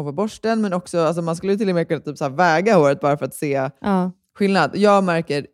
[0.00, 2.74] kommer på borsten, men också alltså, man skulle till och med kunna typ, så väga
[2.74, 4.12] håret bara för att se ja.
[4.38, 4.70] skillnad.
[4.74, 5.46] Jag märker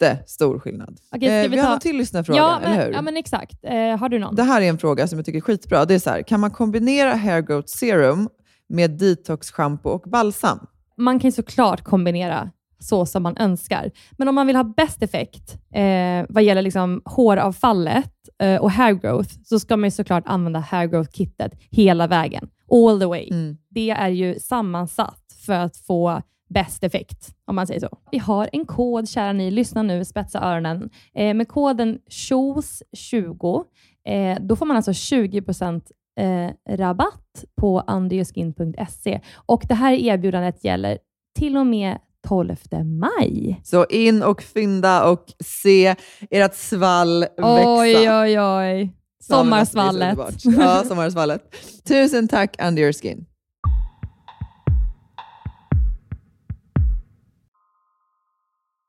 [0.00, 0.98] jättestor skillnad.
[1.16, 2.92] Okej, eh, vi vi har ta- en till lyssnarfråga, Ja, eller hur?
[2.92, 3.58] ja, men exakt.
[3.62, 4.34] Eh, har du någon?
[4.34, 5.84] Det här är en fråga som jag tycker är skitbra.
[5.84, 8.28] Det är så här, kan man kombinera hair growth serum
[8.68, 10.58] med detox shampoo och balsam?
[10.98, 13.90] man kan ju såklart kombinera så som man önskar.
[14.18, 18.12] Men om man vill ha bäst effekt eh, vad gäller liksom håravfallet
[18.42, 22.48] eh, och hair growth, så ska man ju såklart använda hair growth-kittet hela vägen.
[22.70, 23.28] All the way.
[23.30, 23.56] Mm.
[23.68, 27.98] Det är ju sammansatt för att få bäst effekt, om man säger så.
[28.10, 29.50] Vi har en kod, kära ni.
[29.50, 30.90] Lyssna nu, spetsa öronen.
[31.14, 33.64] Eh, med koden SHOES20,
[34.08, 35.82] eh, då får man alltså 20%
[36.20, 39.20] eh, rabatt på underyourskin.se.
[39.34, 40.98] Och det här erbjudandet gäller
[41.38, 41.98] till och med
[42.28, 43.60] 12 maj.
[43.64, 45.94] Så in och fynda och se
[46.30, 47.78] ert svall växa.
[47.78, 48.92] Oj, oj, oj.
[49.28, 50.18] Sommarsvallet.
[50.58, 51.42] Ja, sommarsvallet.
[51.88, 53.26] Tusen tack Under your skin.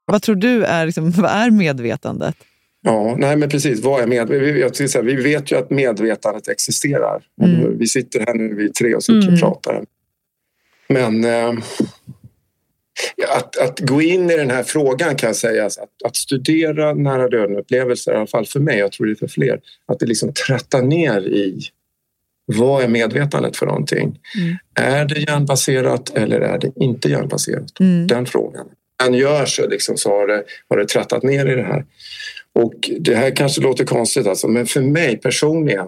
[0.06, 2.36] Vad tror du är, liksom, vad är medvetandet?
[2.82, 3.84] Ja, nej men precis.
[3.84, 7.24] Vad är med, vi, jag säga, vi vet ju att medvetandet existerar.
[7.42, 7.78] Mm.
[7.78, 9.34] Vi sitter här nu, vi tre och sitter Mm.
[9.34, 9.86] och pratar.
[10.90, 11.54] Men eh,
[13.30, 18.14] att, att gå in i den här frågan kan sägas att, att studera nära döden-upplevelser,
[18.14, 20.82] i alla fall för mig, jag tror det är för fler, att det liksom trattar
[20.82, 21.62] ner i
[22.46, 24.20] vad är medvetandet för någonting?
[24.38, 24.58] Mm.
[24.76, 27.80] Är det hjärnbaserat eller är det inte hjärnbaserat?
[27.80, 28.08] Mm.
[28.08, 28.68] Den frågan.
[29.04, 31.86] Han gör så, liksom, så har det, har det trattat ner i det här.
[32.54, 35.88] Och det här kanske låter konstigt, alltså, men för mig personligen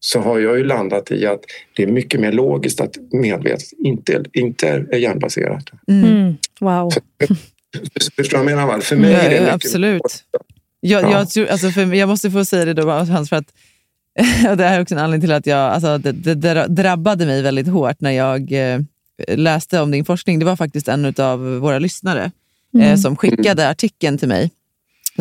[0.00, 1.40] så har jag ju landat i att
[1.76, 5.64] det är mycket mer logiskt att medvetet inte, inte är hjärnbaserat.
[5.88, 6.04] Mm.
[6.10, 6.34] Mm.
[6.60, 6.92] Wow.
[8.16, 8.80] Förstår du vad jag menar?
[8.80, 10.02] För mig är det Ja, mycket absolut.
[10.02, 10.10] mer-
[10.80, 11.10] Jag, Ja.
[11.12, 13.52] jag, tror, alltså för, jag måste få säga det då, Hans, för att
[14.58, 17.68] det här är också en anledning till att jag, alltså, det, det, drabbade mig väldigt
[17.68, 18.80] hårt när jag eh,
[19.28, 20.38] läste om din forskning.
[20.38, 22.30] Det var faktiskt en av våra lyssnare
[22.82, 24.50] eh, som skickade artikeln till mig.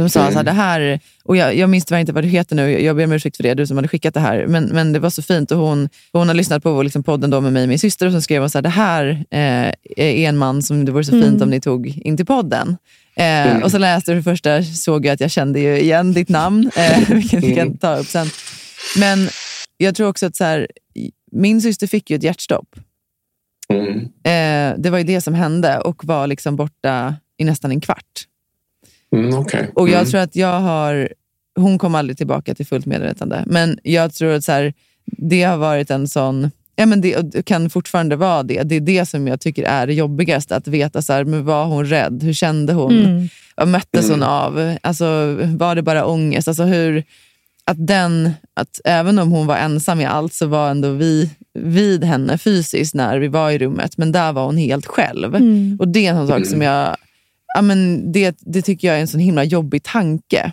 [0.04, 0.32] De sa Mm.
[0.34, 2.96] så här, det här, och jag, jag minns tyvärr inte vad du heter nu, jag
[2.96, 4.46] ber om ursäkt för det, du som hade skickat det här.
[4.48, 7.42] Men, men det var så fint och hon, hon har lyssnat på liksom, podden då
[7.42, 10.30] med mig och min syster och så skrev hon så här, det här eh, är
[10.30, 12.78] en man som det vore så fint om ni tog in till podden.
[13.16, 16.30] Eh, Och så läste jag det första, såg jag att jag kände ju igen ditt
[16.30, 18.28] namn, eh, vilket vi kan ta upp sen.
[18.98, 19.30] Men
[19.78, 20.68] jag tror också att så här,
[21.32, 22.68] min syster fick ju ett hjärtstopp.
[23.74, 24.00] Mm.
[24.24, 28.26] Eh, det var ju det som hände och var liksom borta i nästan en kvart.
[29.16, 29.72] Mm, okej.
[29.76, 30.10] Och jag Mm.
[30.12, 31.10] tror att jag har...
[31.56, 33.44] Hon kom aldrig tillbaka till fullt medvetande.
[33.48, 34.74] Men jag tror att så här,
[35.06, 36.52] det har varit en sån...
[36.76, 38.64] Ja, men det, kan fortfarande vara det.
[38.64, 40.56] Det är det som jag tycker är det jobbigaste.
[40.56, 42.24] Att veta, så här, men var hon rädd?
[42.24, 43.06] Hur kände hon?
[43.06, 43.30] Mm.
[43.56, 44.30] Vad möttes hon Mm.
[44.30, 44.76] av?
[44.82, 46.48] Alltså, var det bara ångest?
[46.48, 47.04] Alltså, hur,
[47.66, 52.04] att den, att även om hon var ensam i allt så var ändå vi vid
[52.04, 53.98] henne fysiskt när vi var i rummet.
[53.98, 55.36] Men där var hon helt själv.
[55.36, 55.78] Mm.
[55.80, 56.96] Och det är en sån sak som jag...
[57.56, 60.52] Ja, men det, det tycker jag är en sån himla jobbig tanke.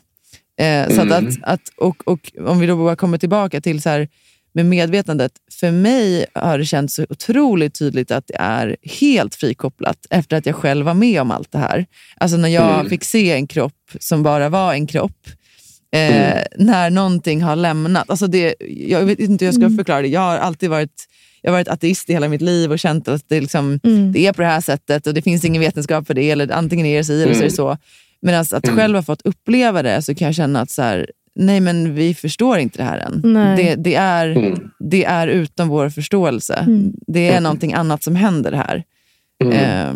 [0.60, 1.12] Eh, så Mm.
[1.12, 4.08] att, att, och, och om vi då bara kommer tillbaka till så här,
[4.54, 5.32] med medvetandet.
[5.60, 10.46] För mig har det känts så otroligt tydligt att det är helt frikopplat efter att
[10.46, 11.86] jag själv var med om allt det här.
[12.16, 12.88] Alltså när jag Mm.
[12.90, 15.26] fick se en kropp som bara var en kropp.
[15.92, 18.10] Eh, När någonting har lämnat.
[18.10, 20.08] Alltså det, jag vet inte hur jag ska förklara det.
[20.08, 21.08] Jag har alltid varit,
[21.46, 24.12] jag har varit ateist i hela mitt liv och känt att det, liksom, Mm.
[24.12, 26.30] det är på det här sättet och det finns ingen vetenskap för det.
[26.30, 27.78] Eller antingen är det si eller så är det så.
[28.22, 31.10] Men alltså att själv ha fått uppleva det så kan jag känna att så här,
[31.34, 33.22] nej men vi förstår inte det här än.
[33.56, 34.70] Det, det, är, Mm.
[34.78, 36.66] det är utom vår förståelse.
[37.06, 38.82] Det är någonting annat som händer här.
[39.44, 39.52] Mm.
[39.54, 39.94] Eh,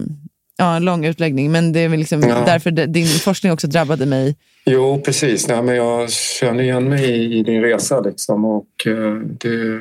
[0.59, 2.43] ja, en lång utläggning, men det är väl liksom Ja.
[2.47, 4.37] därför det, din forskning också drabbade mig.
[4.67, 5.49] Jo, precis.
[5.49, 8.01] Nej, men jag känner igen mig i, i din resa.
[8.01, 9.81] Liksom, och, eh, det,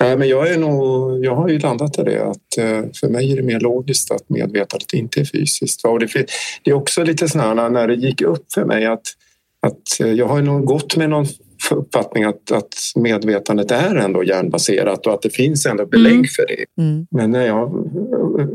[0.00, 3.32] nej, men jag, är nog, jag har ju landat i det att eh, för mig
[3.32, 5.84] är det mer logiskt att medvetandet inte är fysiskt.
[5.84, 6.26] Och det,
[6.64, 9.02] är också lite sådär när det gick upp för mig att,
[9.66, 11.26] att eh, jag har nog gått med någon
[11.70, 16.24] uppfattning att, att medvetandet är ändå hjärnbaserat och att det finns ändå belägg Mm.
[16.36, 16.82] för det.
[16.82, 17.06] Mm.
[17.10, 17.90] Men när jag,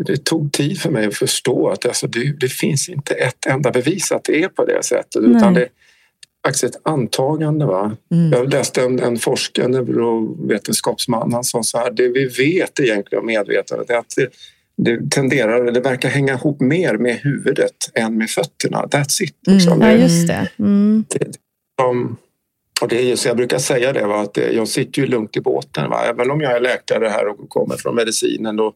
[0.05, 3.71] det tog tid för mig att förstå att alltså det, det finns inte ett enda
[3.71, 5.21] bevis att det är på det sättet.
[5.21, 5.37] Nej.
[5.37, 5.67] Utan det
[6.45, 7.65] faktiskt ett antagande.
[7.65, 7.97] Va?
[8.11, 8.31] Mm.
[8.31, 13.19] Jag läste en, en forskare, en neurovetenskapsman, han sa så här, det vi vet egentligen
[13.19, 14.29] om medvetandet är att det,
[14.77, 18.85] det tenderar, det verkar hänga ihop mer med huvudet än med fötterna.
[18.85, 19.35] That's it.
[19.47, 19.81] Liksom.
[19.81, 20.47] Ja, Det- just det.
[20.59, 21.05] Mm.
[21.81, 22.17] som,
[22.81, 25.07] och det är ju så jag brukar säga det, va, att det- jag sitter ju
[25.07, 25.89] lugnt i båten.
[25.89, 26.03] Va?
[26.09, 28.73] Även om jag är läkare här och kommer från medicinen då,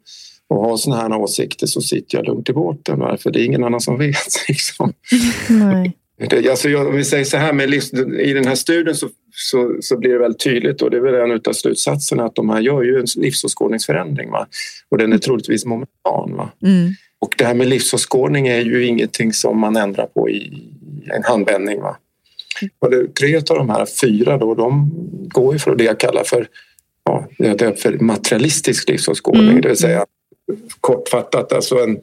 [0.49, 2.99] och har såna här åsikter så sitter jag lugnt i båten.
[2.99, 3.17] Va?
[3.19, 4.15] För det är ingen annan som vet.
[4.47, 4.93] Liksom.
[5.49, 5.93] Nej.
[6.49, 7.73] Alltså om vi säger så här, med
[8.19, 11.32] i den här studien så, så, så blir det väldigt tydligt och det är väl
[11.32, 14.32] en av slutsatserna att de här gör ju en livsåskådningsförändring.
[14.32, 14.47] Va?
[14.89, 16.36] Och den är troligtvis momentan.
[16.36, 16.51] Va?
[16.63, 16.93] Mm.
[17.19, 20.63] Och det här med livsåskådning är ju ingenting som man ändrar på i
[21.15, 21.82] en handvändning.
[21.82, 21.97] Va?
[22.80, 24.91] Och det, tre av de här fyra då, de
[25.27, 26.47] går ju för det jag kallar för,
[27.03, 29.49] ja, det är för materialistisk livsåskådning.
[29.49, 29.62] Mm.
[29.62, 30.06] Det vill säga
[30.82, 31.99] kortfattat, alltså en,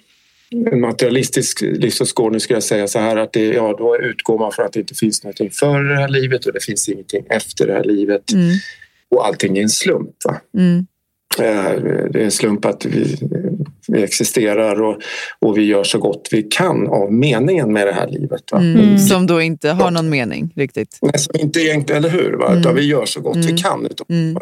[0.73, 4.67] en materialistisk livsåskådning skulle jag säga så här att det, ja, då utgår man från
[4.67, 7.73] att det inte finns någonting före det här livet och det finns ingenting efter det
[7.73, 8.51] här livet Mm.
[9.11, 10.11] och allting är en slump.
[10.25, 10.41] Va?
[10.59, 10.87] Mm.
[11.39, 13.17] Eh, Det är en slump att vi,
[13.89, 15.01] vi existerar och,
[15.39, 18.43] och vi gör så gott vi kan av meningen med det här livet.
[18.53, 18.59] Va?
[18.59, 18.99] Mm.
[18.99, 20.99] Som då inte har någon mening riktigt.
[21.03, 22.33] Nej, som inte egentligen, eller hur?
[22.33, 22.55] Va?
[22.59, 23.87] Utan vi gör så gott vi kan.
[23.87, 24.37] Utan, Mm.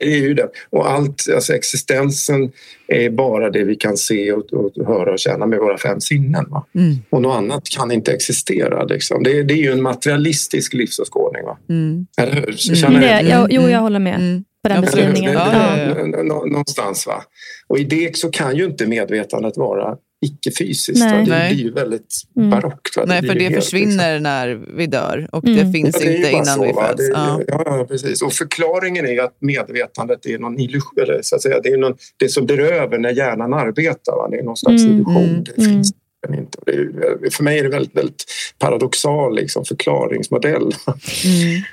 [0.00, 0.48] Är ju det.
[0.70, 2.52] Och allt, alltså existensen
[2.88, 6.46] är bara det vi kan se och, och höra och känna med våra fem sinnen.
[6.74, 6.96] Mm.
[7.10, 8.84] Och något annat kan inte existera.
[8.84, 9.22] Liksom.
[9.22, 11.44] Det, är- det är ju en materialistisk livsåskådning.
[11.44, 11.58] Va?
[11.68, 12.06] Mm.
[12.18, 12.52] Eller hur?
[12.52, 13.46] Känner är det.
[13.54, 14.44] Jo, jag håller med Mm.
[14.62, 15.32] på den beskrivningen.
[15.32, 16.22] Ja, ja, ja.
[16.22, 17.22] nå- Någonstans va.
[17.66, 20.98] Och i det så kan ju inte medvetandet vara icke-fysiskt.
[20.98, 21.12] Nej.
[21.18, 21.24] va?
[21.24, 21.54] Det Nej.
[21.54, 22.50] blir ju väldigt Mm.
[22.50, 22.96] barockt.
[22.96, 23.04] Va?
[23.06, 25.56] Nej, för det försvinner när vi dör och Mm.
[25.66, 26.96] det finns Ja, det inte innan så, vi föds.
[26.96, 27.40] Det, Ja.
[27.48, 27.86] ja.
[27.88, 28.22] Precis.
[28.22, 31.02] Och förklaringen är att medvetandet är någon illusion.
[31.02, 34.12] Eller så att säga, det är någon, det som blir över när hjärnan arbetar.
[34.16, 34.28] Va?
[34.30, 35.16] Det är någon slags Mm, illusion.
[35.24, 35.98] mm, det finns inte.
[37.22, 38.24] Det för mig är det väldigt, väldigt
[38.58, 40.62] paradoxal liksom, förklaringsmodell.
[40.62, 41.62] Mm.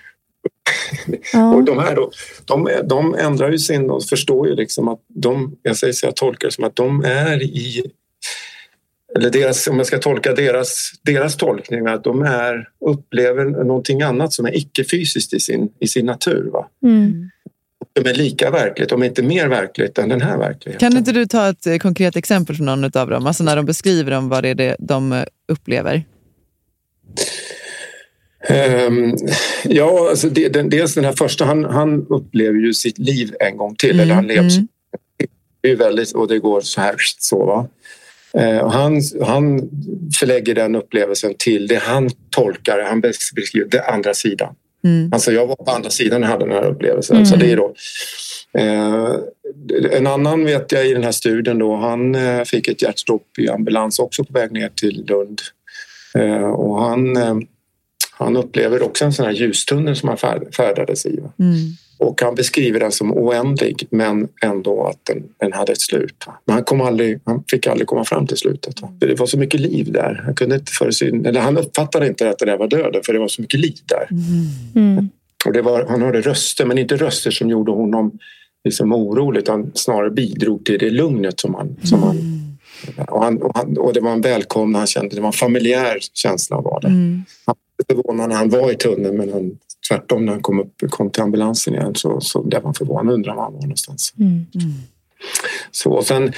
[1.33, 1.55] Ja.
[1.55, 2.11] Och de här då,
[2.45, 6.15] de, de ändrar ju sin och förstår ju liksom att de, jag säger så jag
[6.15, 7.83] tolkar det som att de är i
[9.15, 14.33] eller deras, om jag ska tolka deras, deras tolkning, att de är, upplever någonting annat
[14.33, 16.49] som är icke-fysiskt i sin, i sin natur.
[16.51, 16.67] Va?
[16.83, 17.29] Mm.
[17.93, 20.89] De är lika verkligt, om inte mer verkligt än den här verkligheten.
[20.89, 23.27] Kan inte du ta ett eh, konkret exempel från någon av dem?
[23.27, 26.03] Alltså när de beskriver om vad det är de eh, upplever.
[28.47, 29.15] Ehm,
[29.63, 33.57] ja, alltså det, den, dels den här första, han, han upplever ju sitt liv en
[33.57, 33.91] gång till.
[33.91, 34.49] Mm, Eller han lever
[35.63, 35.77] mm.
[35.77, 36.95] väldigt, och det går så här.
[37.19, 37.67] Så, va?
[38.33, 39.69] Eh, och han, han
[40.19, 44.55] förlägger den upplevelsen till det han tolkar, han beskriver det andra sidan.
[44.83, 45.13] Mm.
[45.13, 47.15] Alltså jag var på andra sidan och hade den här upplevelsen.
[47.15, 47.25] Mm.
[47.25, 47.73] Så det är då,
[48.57, 53.39] eh, en annan vet jag i den här studien då, han eh, fick ett hjärtstopp
[53.39, 55.41] i ambulans också på väg ner till Lund.
[56.15, 57.35] Eh, och han, eh,
[58.11, 61.19] han upplever också en sån här ljustunnel som han färd, färdades i.
[61.39, 61.55] Mm.
[61.99, 66.25] Och han beskriver den som oändlig men ändå att den, den hade ett slut.
[66.45, 68.81] Men han, kom aldrig, han fick aldrig komma fram till slutet.
[68.81, 68.93] Va.
[68.99, 70.21] Det var så mycket liv där.
[70.25, 73.19] Han, kunde inte föresyn, eller han uppfattade inte att det där var döden för det
[73.19, 74.07] var så mycket liv där.
[74.75, 75.09] Mm.
[75.45, 78.19] Och det var, han hörde röster, men inte röster som gjorde honom
[78.63, 81.75] liksom orolig utan snarare bidrog till det lugnet som han...
[81.83, 82.45] Som han,
[83.07, 85.97] och, han, och, han och det var en välkomna, han kände, det var en familjär
[86.13, 86.89] känsla av där.
[86.89, 87.23] Mm.
[87.45, 89.57] Han blev förvånad när han var i tunneln men han,
[89.89, 93.13] tvärtom när han kom, upp, kom till ambulansen igen så, så blev han förvånad och
[93.13, 94.13] undrade var han var någonstans.
[94.19, 94.45] Mm.
[95.71, 96.33] Så, och sen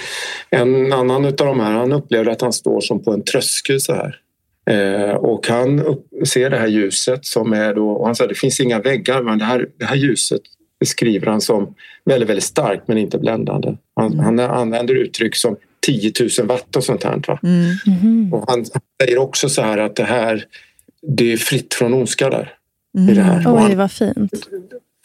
[0.49, 3.93] en annan av de här, han upplevde att han står som på en tröskel så
[3.93, 4.15] här.
[4.69, 8.35] Eh, och han upp, ser det här ljuset som är då, och han sa det
[8.35, 10.41] finns inga väggar men det här, det här ljuset
[10.79, 11.75] beskriver han som
[12.05, 13.75] väldigt, väldigt starkt men inte bländande.
[13.95, 17.21] Han, han använder uttryck som 10 000 watt och sånt här.
[17.27, 17.39] Va?
[17.43, 17.71] Mm.
[17.85, 18.33] Mhm.
[18.33, 20.45] Och han, han säger också så här att det här,
[21.01, 22.53] det är fritt från ondska där.
[22.97, 23.09] Mm.
[23.09, 23.47] I det här.
[23.47, 24.31] Och Oj, han, vad fint.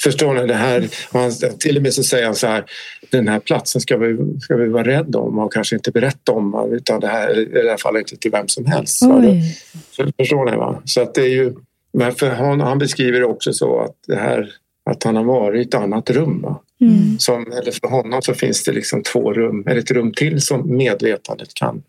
[0.02, 0.46] Förstår ni?
[0.46, 2.64] Det här, och han, till och med så säger han så här,
[3.10, 6.68] den här platsen ska vi, ska vi vara rädda om och kanske inte berätta om.
[6.72, 9.00] Utan det här i det här fallet inte till vem som helst.
[9.00, 10.56] Det- Förstår ni?
[10.56, 10.82] Va?
[10.84, 11.54] Så att det är ju,
[11.92, 14.50] men för han, han beskriver det också så att, det här,
[14.90, 16.40] att han har varit i ett annat rum.
[16.42, 16.62] Va?
[16.80, 17.18] Mm.
[17.18, 20.76] Som, eller för honom så finns det liksom två rum, eller ett rum till som
[20.76, 21.82] medvetandet kan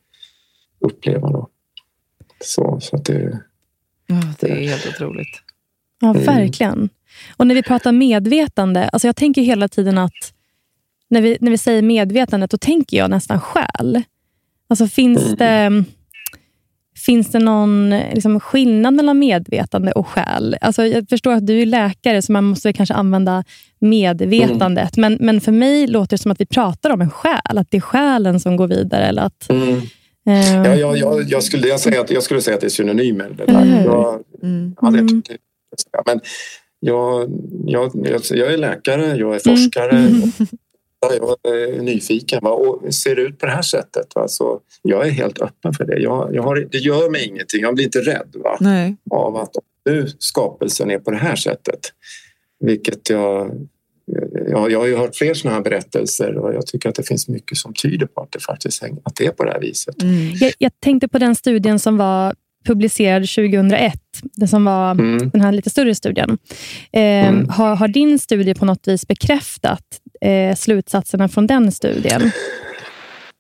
[0.80, 1.30] uppleva.
[1.32, 1.48] Då.
[2.44, 3.40] Så, så att det,
[4.08, 5.28] Ja, det är helt otroligt.
[6.00, 6.24] Ja, Mm.
[6.24, 6.90] verkligen.
[7.38, 10.34] Och när vi pratar medvetande, alltså jag tänker hela tiden att
[11.10, 14.02] när vi, när vi säger medvetandet, då tänker jag nästan själ.
[14.70, 15.36] Alltså finns Mm.
[15.38, 15.84] det,
[17.06, 20.58] finns det någon liksom, skillnad mellan medvetande och själ?
[20.62, 23.44] Alltså jag förstår att du är läkare, så man måste kanske använda
[23.80, 24.98] medvetandet.
[24.98, 27.78] Men, men för mig låter det som att vi pratar om en själ, att det
[27.78, 29.06] är själen som går vidare.
[29.06, 29.70] Eller att, mm.
[30.28, 32.70] eh, Ja, jag, jag, jag, skulle, jag, säga att, jag skulle säga att det är
[32.70, 33.30] synonymer.
[33.38, 33.84] Det där.
[33.86, 34.76] Jag, Mm.
[34.82, 35.22] ja, det, Mm.
[35.28, 35.38] det,
[36.06, 36.20] men
[36.80, 37.30] jag,
[37.66, 37.92] jag,
[38.32, 39.58] jag, är läkare, jag är Mm.
[39.58, 40.12] forskare.
[41.00, 42.52] Jag är nyfiken va?
[42.52, 44.16] och ser det ut på det här sättet.
[44.16, 44.28] Va?
[44.28, 46.00] Så jag är helt öppen för det.
[46.00, 47.62] Jag, jag har, det gör mig ingenting.
[47.62, 48.58] Jag blir inte rädd va?
[48.60, 48.96] Nej.
[49.12, 49.52] av att
[49.86, 51.80] nu skapelsen är på det här sättet.
[52.60, 53.68] Vilket jag...
[54.50, 57.28] Jag, jag har ju hört fler sådana här berättelser och jag tycker att det finns
[57.28, 60.04] mycket som tyder på att det faktiskt att det är på det här viset.
[60.04, 60.32] Mm.
[60.34, 63.94] jag, jag tänkte på den studien som var publicerad 2001.
[64.24, 65.30] Den som var Mm.
[65.30, 66.38] den här lite större studien.
[66.92, 67.50] Eh, Mm.
[67.50, 69.84] har, har din studie på något vis bekräftat
[70.22, 72.22] eh, slutsatserna från den studien?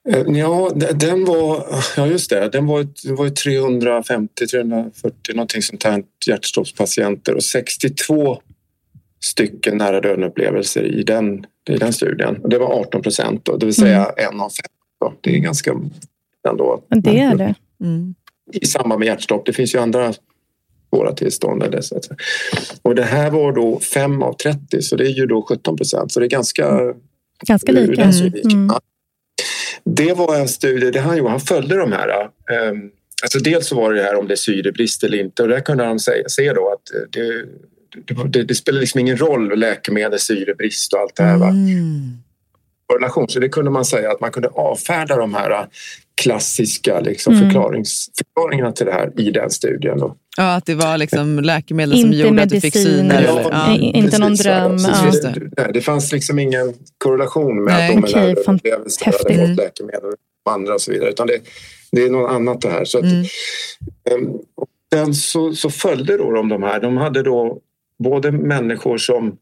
[0.09, 1.63] Eh, Ja, de- den var...
[1.97, 2.49] Ja, just det.
[2.49, 8.41] Den var, det var ju 350-340 någonting sånt här hjärtstoppspatienter och 62
[9.25, 12.35] stycken nära döden-upplevelser i den, i den studien.
[12.43, 14.71] Och det var 18 procent, det vill säga en av fem.
[15.01, 15.13] Då.
[15.21, 15.71] Det är ganska
[16.49, 16.83] ändå.
[16.89, 17.55] Det är det.
[17.83, 18.15] Mm.
[18.53, 19.45] I samband med hjärtstopp.
[19.45, 20.13] Det finns ju andra
[20.89, 21.63] svåra tillstånd.
[21.63, 22.17] Eller så att säga.
[22.81, 26.11] Och det här var då 5 av 30, så det är ju då 17 procent.
[26.11, 26.93] Så det är ganska
[27.45, 28.03] Ganska ur lika.
[28.03, 28.69] Mm.
[29.83, 32.29] Det var en studie, det han gjorde, han följde de här.
[32.69, 32.91] Um,
[33.23, 35.83] alltså dels så var det här om det är syrebrist eller inte och där kunde
[35.83, 37.45] han se, se då att det,
[38.05, 41.37] det, det, det spelar liksom ingen roll läkemedel, syrebrist och allt det här.
[41.37, 41.47] Va?
[41.47, 42.17] Mm.
[42.87, 43.29] Korrelation.
[43.29, 45.67] Så det kunde man säga att man kunde avfärda de här
[46.21, 47.45] klassiska liksom, Mm.
[47.45, 49.99] förklarings, förklaringarna till det här i den studien.
[49.99, 50.15] Då.
[50.37, 53.17] Ja, att det var liksom läkemedel som Inte gjorde att du fick medicin syner.
[53.23, 53.75] eller- eller- Ja.
[53.77, 55.11] Inte någon dröm, ja.
[55.21, 57.89] det, det, det fanns liksom ingen korrelation med Nej.
[57.95, 59.17] att de okay, upplevelser hade
[59.47, 60.11] fått läkemedel.
[60.49, 61.09] andra och så vidare.
[61.09, 61.39] Utan det,
[61.91, 62.85] det är något annat det här.
[62.85, 64.29] Så att, Mm.
[64.55, 66.79] och sen så, så följde då de de här.
[66.79, 67.59] De hade då
[68.03, 69.35] både människor som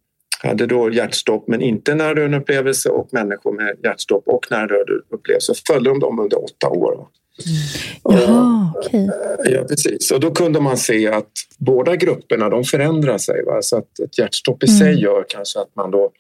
[0.45, 5.01] hade då hjärtstopp men inte nära döden upplevelse och människor med hjärtstopp och nära döden
[5.13, 5.53] upplevelse.
[5.67, 6.95] Följde de dem under åtta år.
[6.97, 7.07] va.
[8.03, 9.09] Jaha, okej.
[9.45, 10.11] Ja, precis.
[10.11, 13.43] Och då kunde man se att båda grupperna de förändrar sig.
[13.45, 13.61] Va?
[13.61, 16.11] Så att ett hjärtstopp i sig gör kanske att man då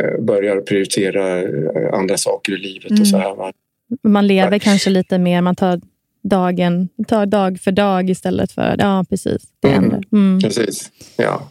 [0.00, 3.34] eh, börjar prioritera eh, andra saker i livet och så här.
[3.34, 3.52] Va?
[4.02, 5.80] Man lever kanske lite mer, man tar
[6.22, 8.76] dagen tar dag för dag istället för...
[8.78, 9.42] Ja, precis.
[9.60, 9.80] Det Mm.
[9.80, 10.02] händer.
[10.12, 10.40] Mm.
[10.40, 10.90] Precis.
[11.16, 11.50] Ja.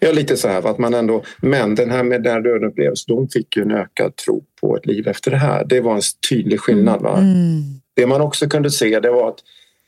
[0.00, 0.66] Ja, lite så här.
[0.70, 4.16] Att man ändå, men den här med nära döden upplevelse, de fick ju en ökad
[4.16, 5.64] tro på ett liv efter det här.
[5.64, 6.00] Det var en
[6.30, 7.02] tydlig skillnad.
[7.02, 7.18] Va?
[7.18, 7.62] Mm.
[7.96, 9.38] Det man också kunde se det var att,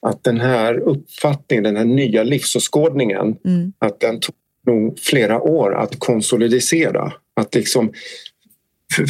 [0.07, 3.73] att den här uppfattningen, den här nya livsåskådningen, Mm.
[3.79, 4.35] att den tog
[4.67, 7.13] nog flera år att konsolidera.
[7.37, 7.93] Att liksom,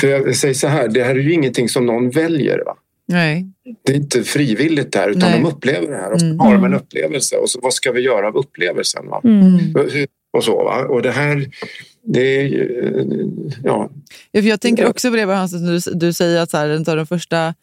[0.00, 2.62] för, jag säger så här, det här är ju ingenting som någon väljer.
[2.66, 2.76] Va?
[3.06, 3.46] Nej.
[3.84, 5.40] Det är inte frivilligt där utan Nej.
[5.42, 6.38] de upplever det här och så Mm.
[6.40, 9.08] har de en upplevelse och så, vad ska vi göra av upplevelsen?
[9.08, 9.20] Va?
[9.24, 9.58] Mm.
[9.74, 10.86] Hur- Och så va?
[10.88, 11.46] Och det här,
[12.04, 13.90] det är ju- ja,
[14.32, 16.84] Ja, för jag tänker också på det, Hans, du, du säger att så här, en
[16.88, 17.54] av de första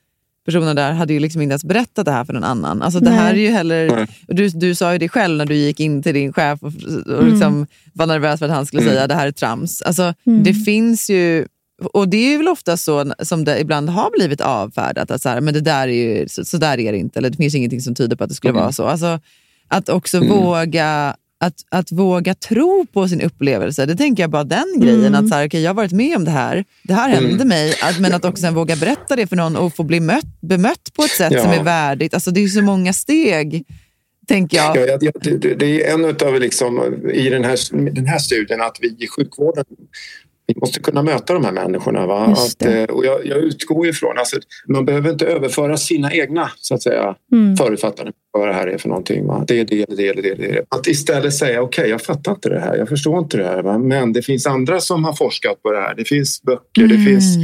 [0.45, 2.81] personerna där hade ju liksom inte ens berättat det här för någon annan.
[2.81, 3.19] Alltså, det Nej.
[3.19, 6.13] här är ju heller, du, du sa ju det själv när du gick in till
[6.13, 6.67] din chef och,
[7.07, 7.31] och Mm.
[7.31, 8.93] liksom var nervös för att han skulle Mm.
[8.93, 9.81] säga det här är trams.
[9.81, 10.43] Alltså, Mm.
[10.43, 11.47] Det finns ju,
[11.93, 15.41] och det är väl ofta så som det ibland har blivit avfärdat, att så, här,
[15.41, 17.81] men det där är ju, så, så där är det inte, eller det finns ingenting
[17.81, 18.61] som tyder på att det skulle Mm.
[18.61, 18.83] vara så.
[18.85, 19.19] Alltså,
[19.67, 20.29] att också Mm.
[20.29, 23.85] våga att, att våga tro på sin upplevelse.
[23.85, 25.05] Det tänker jag bara den grejen.
[25.05, 25.15] Mm.
[25.25, 26.65] Att så här, okay, jag har varit med om det här.
[26.83, 27.29] Det här Mm.
[27.29, 27.73] hände mig.
[27.83, 30.93] Att, men att också sen våga berätta det för någon och få bli mött, bemött
[30.95, 31.41] på ett sätt Ja.
[31.43, 32.13] som är värdigt.
[32.13, 33.63] Alltså, det är så många steg,
[34.27, 34.77] tänker jag.
[34.77, 38.77] Ja, jag- det, det är en av liksom, i den här, den här studien att
[38.81, 39.65] vi i sjukvården
[40.53, 42.07] vi måste kunna möta de här människorna.
[42.07, 42.25] Va?
[42.25, 44.37] Att, eh, och jag, jag utgår ifrån, alltså,
[44.67, 47.55] man behöver inte överföra sina egna så att säga, Mm.
[47.55, 49.25] förutfattade vad det här är för någonting.
[49.27, 49.43] Va?
[49.47, 50.65] Det är det, det, är det, det, det.
[50.69, 53.61] Att istället säga okej, jag fattar inte det här, jag förstår inte det här.
[53.61, 53.77] Va?
[53.77, 55.95] Men det finns andra som har forskat på det här.
[55.95, 57.35] Det finns böcker, det finns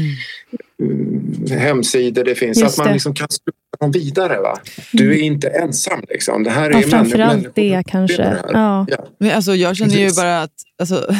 [0.82, 2.94] mm, hemsidor, det finns Just att man det.
[2.94, 4.40] liksom kan sluta dem vidare.
[4.42, 4.60] Va?
[4.92, 6.00] Du är inte ensam.
[6.10, 6.44] Liksom.
[6.44, 8.18] Det här är Ja, framförallt människor det kanske.
[8.18, 8.44] det.
[8.54, 8.86] Ja.
[8.90, 9.08] Ja.
[9.20, 10.52] Men alltså, jag känner ju bara att...
[10.80, 10.96] Alltså,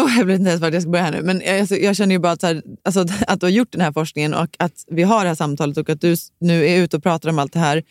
[0.04, 1.22] oh, jag vet inte ens vart jag ska börja här nu.
[1.22, 3.80] Men jag, alltså, jag känner ju bara att, här, alltså, att du har gjort den
[3.80, 6.96] här forskningen och att vi har det här samtalet och att du nu är ute
[6.96, 7.82] och pratar om allt det här.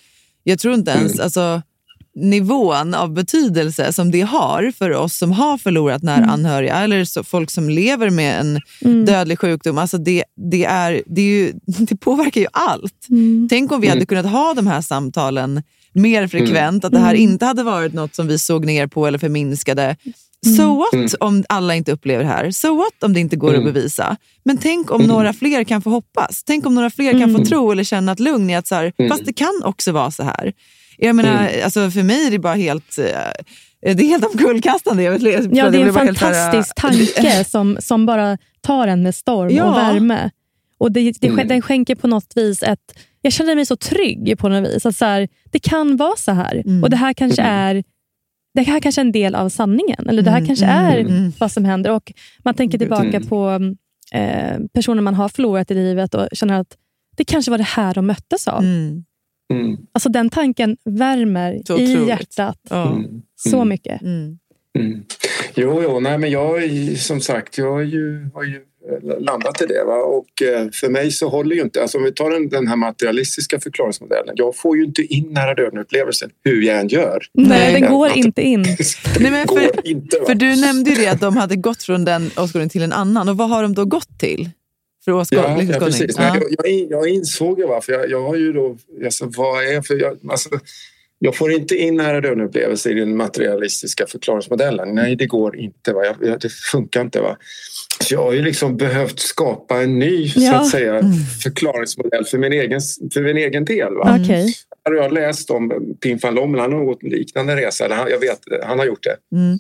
[0.43, 1.13] Jag tror inte ens...
[1.13, 1.23] Mm.
[1.23, 1.61] Alltså,
[2.17, 7.23] nivån av betydelse som det har för oss som har förlorat nära anhöriga eller så,
[7.23, 9.05] folk som lever med en Mm.
[9.05, 9.77] dödlig sjukdom.
[9.77, 13.07] Alltså det, det, är, det, är ju, det påverkar ju allt.
[13.09, 13.47] Mm.
[13.49, 14.05] Tänk om vi hade Mm.
[14.05, 17.21] kunnat ha de här samtalen mer frekvent, att det här Mm.
[17.21, 19.95] inte hade varit något som vi såg ner på eller förminskade.
[20.57, 21.07] So what Mm.
[21.19, 22.51] om alla inte upplever det här?
[22.51, 23.67] So what om det inte går Mm.
[23.67, 24.17] att bevisa?
[24.43, 25.07] Men tänk om Mm.
[25.15, 26.43] några fler kan få hoppas.
[26.43, 27.35] Tänk om några fler kan Mm.
[27.35, 29.09] få tro eller känna ett lugn i att så här, Mm.
[29.11, 30.53] fast det kan också vara så här.
[30.97, 35.03] Jag menar, alltså för mig är det bara helt, eh, det är helt omkullkastande.
[35.03, 39.03] Jag vet, Ja, det är en så här, fantastisk tanke som, som bara tar en
[39.03, 39.63] med storm Ja.
[39.63, 40.29] och värme.
[40.77, 41.47] Och det, det, Mm.
[41.47, 42.79] Den skänker på något vis ett...
[43.21, 44.85] Jag känner mig så trygg på något vis.
[44.85, 46.61] Att så här, det kan vara så här.
[46.65, 46.83] Mm.
[46.83, 47.53] Och det här kanske Mm.
[47.77, 47.83] är
[48.55, 50.09] det här kanske är en del av sanningen.
[50.09, 51.31] Eller det här Mm, kanske mm, är mm.
[51.39, 51.91] vad som händer.
[51.91, 53.27] Och Man tänker tillbaka Mm.
[53.27, 53.59] på
[54.13, 56.77] eh, personer man har förlorat i livet och känner att
[57.17, 58.63] det kanske var det här de möttes av.
[58.63, 59.03] Mm.
[59.53, 59.77] Mm.
[59.91, 62.07] Alltså Den tanken värmer Så i otroligt.
[62.07, 62.91] hjärtat Ja.
[62.95, 63.21] Mm.
[63.35, 63.69] så Mm.
[63.69, 64.01] mycket.
[64.01, 64.39] Mm.
[64.79, 65.03] Mm.
[65.55, 66.61] Jo, jo, nej, men jag
[66.97, 68.61] som sagt, jag har ju, har ju
[69.19, 69.83] landat i det.
[69.83, 69.95] Va?
[70.03, 72.75] Och eh, för mig så håller ju inte, alltså om vi tar den, den här
[72.75, 77.19] materialistiska förklaringsmodellen, jag får ju inte in nära döden-upplevelsen hur jag än gör.
[77.33, 78.61] Nej, den går inte in.
[79.19, 80.17] Nej, men går för- inte.
[80.27, 83.29] För du nämnde ju det att de hade gått från den åskådningen till en annan.
[83.29, 84.49] Och vad har de då gått till?
[85.05, 85.79] För Ja, ja, livsåskådning?
[85.79, 86.17] precis.
[86.17, 87.93] Men jag, jag, in- jag insåg ju varför.
[87.93, 88.77] Jag, jag har ju då...
[89.05, 90.49] Alltså, vad är för jag, alltså,
[91.19, 94.95] jag får inte in nära döden-upplevelser i den materialistiska förklaringsmodellen.
[94.95, 95.93] Nej, det går inte.
[95.93, 96.01] Va?
[96.41, 97.21] Det funkar inte.
[97.21, 97.38] Va?
[98.01, 100.53] Så jag har ju liksom behövt skapa en ny så Ja.
[100.55, 101.01] att säga,
[101.43, 102.79] förklaringsmodell för min egen,
[103.13, 103.93] för min egen del.
[103.93, 104.09] Va?
[104.09, 104.21] Mm.
[104.23, 104.53] Okej.
[104.85, 106.61] Här har jag läst om Pim van Lommel.
[106.61, 107.85] Han har gått en liknande resa.
[107.85, 109.37] Eller han, jag vet, han har gjort det.
[109.37, 109.59] Mm.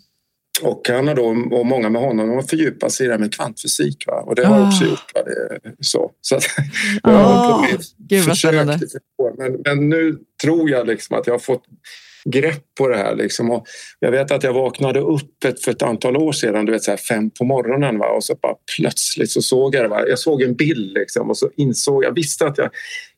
[0.61, 1.25] Och han har då,
[1.57, 4.03] och många med honom har fördjupat sig i det här med kvantfysik.
[4.07, 4.13] Va?
[4.21, 4.87] Och det har jag också Ah.
[4.87, 5.11] gjort.
[5.15, 5.21] Va?
[5.23, 6.11] Det, så.
[6.21, 6.43] så att,
[7.03, 7.69] Ah, jag har på med
[8.09, 8.55] gud vad försökt
[9.37, 11.63] men, men nu tror jag liksom att jag har fått
[12.29, 13.15] grepp på det här.
[13.15, 13.51] Liksom.
[13.51, 13.65] Och
[13.99, 16.91] jag vet att jag vaknade upp ett, för ett antal år sedan, du vet, så
[16.91, 18.07] här fem på morgonen va?
[18.07, 19.87] och så bara plötsligt så såg jag det.
[19.87, 20.07] Va?
[20.07, 22.69] Jag såg en bild liksom, och så insåg jag, visste att jag,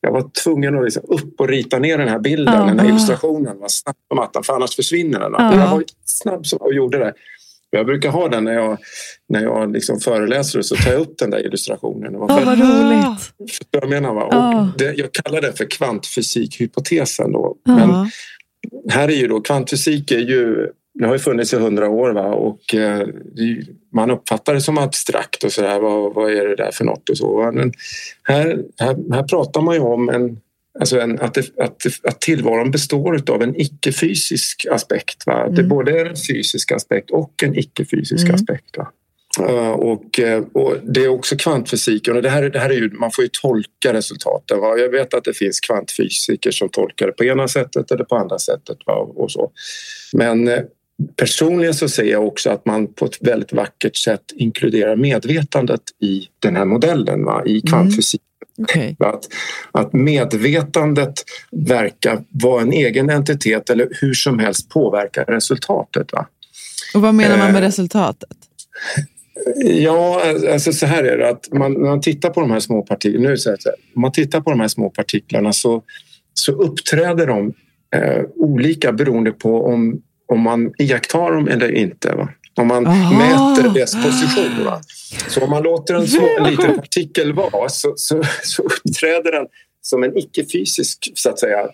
[0.02, 2.66] jag var tvungen att liksom upp och rita ner den här bilden, Ja.
[2.66, 3.66] den här illustrationen va?
[3.70, 5.32] snabbt på mattan för annars försvinner den.
[5.32, 5.38] Va?
[5.54, 5.60] Ja.
[5.60, 7.14] Jag var snabb och gjorde det.
[7.70, 8.78] Jag brukar ha den när jag,
[9.30, 12.14] när jag liksom föreläser och så tar jag upp den där illustrationen.
[12.14, 13.34] Det var för- vad roligt.
[13.72, 14.14] Jag menar?
[14.14, 14.24] Va?
[14.26, 17.32] Och det, jag kallar det för kvantfysikhypotesen.
[17.32, 17.56] Då.
[17.64, 17.76] Ja.
[17.76, 18.12] Men
[18.90, 22.28] här är ju då, kvantfysik är ju, det har ju funnits i hundra år va?
[22.28, 25.80] och eh, är man uppfattar det som abstrakt och sådär.
[25.80, 27.52] Vad, vad är det där för något och så.
[27.54, 27.72] Men
[28.24, 30.40] här, här, här pratar man ju om en,
[30.80, 35.26] alltså en, att, det, att, att tillvaron består av en icke-fysisk aspekt.
[35.26, 35.34] Va?
[35.34, 35.70] Att Det Mm.
[35.70, 38.36] både är en fysisk aspekt och en icke-fysisk Mm.
[38.36, 38.78] aspekt.
[38.78, 38.92] Va?
[39.40, 42.16] Uh, Och, eh, och det är också kvantfysiken.
[42.16, 44.60] Och det här, det här är ju, man får ju tolka resultaten.
[44.60, 44.78] Va?
[44.78, 48.40] Jag vet att det finns kvantfysiker som tolkar det på ena sättet eller på andra
[48.40, 48.78] sättet.
[48.86, 48.94] Va?
[48.94, 49.52] Och så.
[50.14, 50.60] Men eh,
[51.16, 56.28] personligen så ser jag också att man på ett väldigt vackert sätt inkluderar medvetandet i
[56.40, 57.44] den här modellen, va?
[57.46, 58.22] i kvantfysik.
[58.62, 58.96] Okej.
[59.00, 59.24] Att,
[59.72, 61.14] att medvetandet
[61.52, 66.12] verkar vara en egen entitet eller hur som helst påverkar resultatet.
[66.12, 66.28] Va?
[66.94, 68.38] Och vad menar man med Eh, resultatet?
[69.56, 70.22] Ja,
[70.52, 73.30] alltså så här är det att man, när man tittar på de här små partiklarna,
[73.30, 75.84] nu så här, så här, om man tittar på de här små partiklarna så,
[76.34, 77.54] så uppträder de
[77.96, 82.16] eh, olika beroende på om, om man iakttar dem eller inte.
[82.16, 82.30] Va?
[82.56, 83.18] Om man Aha.
[83.18, 84.66] mäter dess position.
[84.66, 84.82] Va?
[85.28, 89.46] Så om man låter en, små, en liten partikel vara så, så, så uppträder den
[89.82, 91.70] som en icke-fysisk så att säga,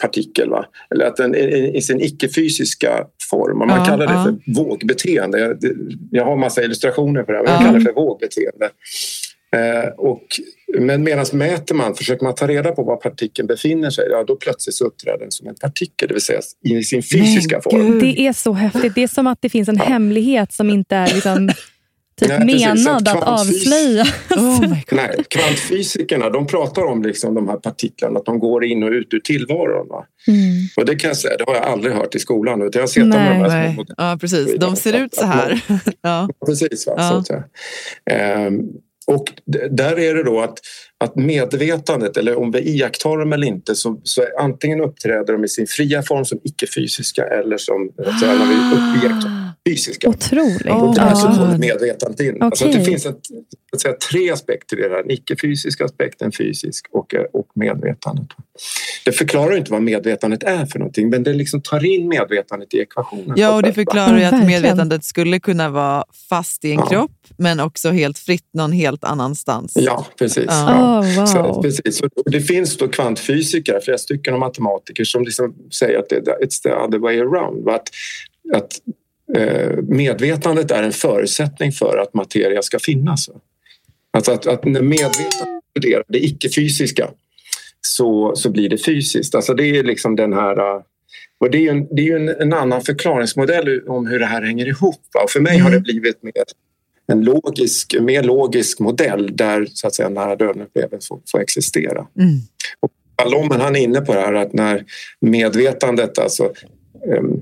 [0.00, 0.50] partikel.
[0.50, 0.66] Va?
[0.90, 3.60] Eller att den i sin icke-fysiska form.
[3.60, 4.24] Och man Ja, kallar det ja.
[4.24, 5.38] för vågbeteende.
[5.38, 5.58] Jag,
[6.10, 7.58] jag har massa illustrationer på det här, men Ja.
[7.60, 8.70] jag kallar det för vågbeteende.
[9.56, 10.22] Eh, och,
[10.78, 14.36] men medan mäter man, försöker man ta reda på var partikeln befinner sig, ja, då
[14.36, 17.90] plötsligt så uppträder den som en partikel, det vill säga i sin fysiska Men form.
[17.92, 18.02] gud.
[18.02, 18.94] Det är så häftigt.
[18.94, 21.50] Det är som att det finns en hemlighet som inte är liksom,
[22.20, 22.84] typ Nej, precis.
[22.84, 24.06] Så menad att kvantfys- avslöja.
[24.30, 24.76] Oh.
[24.92, 29.14] Nej, kvantfysikerna de pratar om liksom de här partiklarna, att de går in och ut
[29.14, 29.88] ur tillvaron.
[29.88, 30.04] Va?
[30.28, 30.40] Mm.
[30.76, 32.62] Och det kan jag säga, det har jag aldrig hört i skolan.
[32.62, 33.94] Utan jag har sett dem med de här små Nej.
[33.96, 34.54] Ja, precis.
[34.58, 35.60] De ser ut så här.
[36.02, 36.28] Ja.
[36.46, 36.86] Precis.
[36.86, 36.94] Va?
[36.96, 37.24] Ja.
[37.26, 37.44] Så att.
[38.10, 38.60] Ehm,
[39.06, 39.24] och
[39.70, 40.58] där är det då att,
[41.04, 45.48] att medvetandet, eller om vi iakttar dem eller inte så, så antingen uppträder de i
[45.48, 50.08] sin fria form som icke-fysiska eller som att säga, när vi iakttar fysiska.
[50.08, 50.66] Otroligt.
[50.66, 51.34] Och där så Ah.
[51.36, 52.42] kommer medvetandet in.
[52.42, 53.20] Alltså att det finns ett,
[53.72, 55.02] att säga, tre aspekter i det här.
[55.02, 58.26] En icke-fysisk aspekt, en fysisk och, och medvetandet.
[59.04, 62.74] Det förklarar ju inte vad medvetandet är för någonting men det liksom tar in medvetandet
[62.74, 63.32] i ekvationen.
[63.36, 66.86] Ja, och det förklarar ju att medvetandet skulle kunna vara fast i en Ja.
[66.86, 69.72] kropp men också helt fritt någon helt annanstans.
[69.74, 70.44] Ja, precis.
[70.48, 71.00] Ja.
[71.00, 71.26] Oh, wow.
[71.26, 72.00] Så, precis.
[72.02, 76.62] Och det finns då kvantfysiker, flera stycken och matematiker som liksom säger att det, it's
[76.62, 77.64] the other way around.
[77.64, 77.74] va?
[77.74, 77.88] Att,
[78.54, 78.72] att
[79.82, 83.30] medvetandet är en förutsättning för att materia ska finnas.
[84.10, 87.10] Alltså att, att när medvetandet studerar det icke-fysiska
[87.80, 89.34] så, så blir det fysiskt.
[89.34, 90.58] Alltså det är liksom den här...
[90.58, 90.82] eh,
[91.38, 94.42] Och det är ju en, det är en, en annan förklaringsmodell om hur det här
[94.42, 95.00] hänger ihop.
[95.24, 96.32] Och för mig har det blivit mer
[97.12, 102.06] en logisk, mer logisk modell där så att säga nära döden-upplevelsen får, får existera.
[102.18, 102.40] Mm.
[103.30, 104.84] Lommen han är inne på det här att när
[105.20, 106.52] medvetandet alltså
[107.12, 107.40] ehm,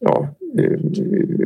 [0.00, 0.43] ja, eh,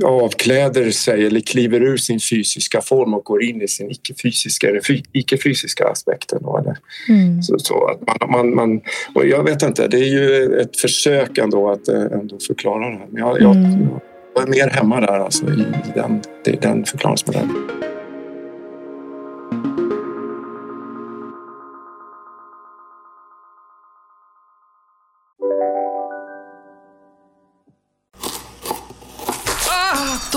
[0.04, 4.68] avkläder sig eller kliver ur sin fysiska form och går in i sin icke-fysiska,
[5.12, 6.38] icke-fysiska aspekten.
[7.08, 7.42] Mm.
[7.42, 8.80] Så, så att man, man, man,
[9.14, 12.96] och jag vet inte, det är ju ett försök ändå att eh, ändå förklara det
[12.96, 13.06] här.
[13.10, 13.88] Men jag, jag, Mm.
[14.34, 17.54] jag är mer hemma där alltså, i den, i den förklaringsmodellen.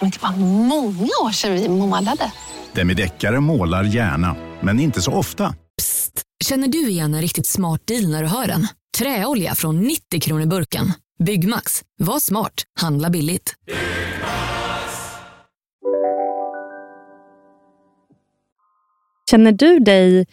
[0.00, 0.36] Men det var
[0.66, 2.32] många år sedan vi målade.
[2.72, 5.54] Demideckare målar gärna, men inte så ofta.
[6.44, 8.66] Känner du igen en riktigt smart deal när du hör den?
[8.98, 10.92] Träolja från 90 kronor burken.
[11.24, 11.82] Byggmax.
[11.98, 12.62] Var smart.
[12.80, 13.54] Handla billigt.
[19.30, 20.26] Känner du dig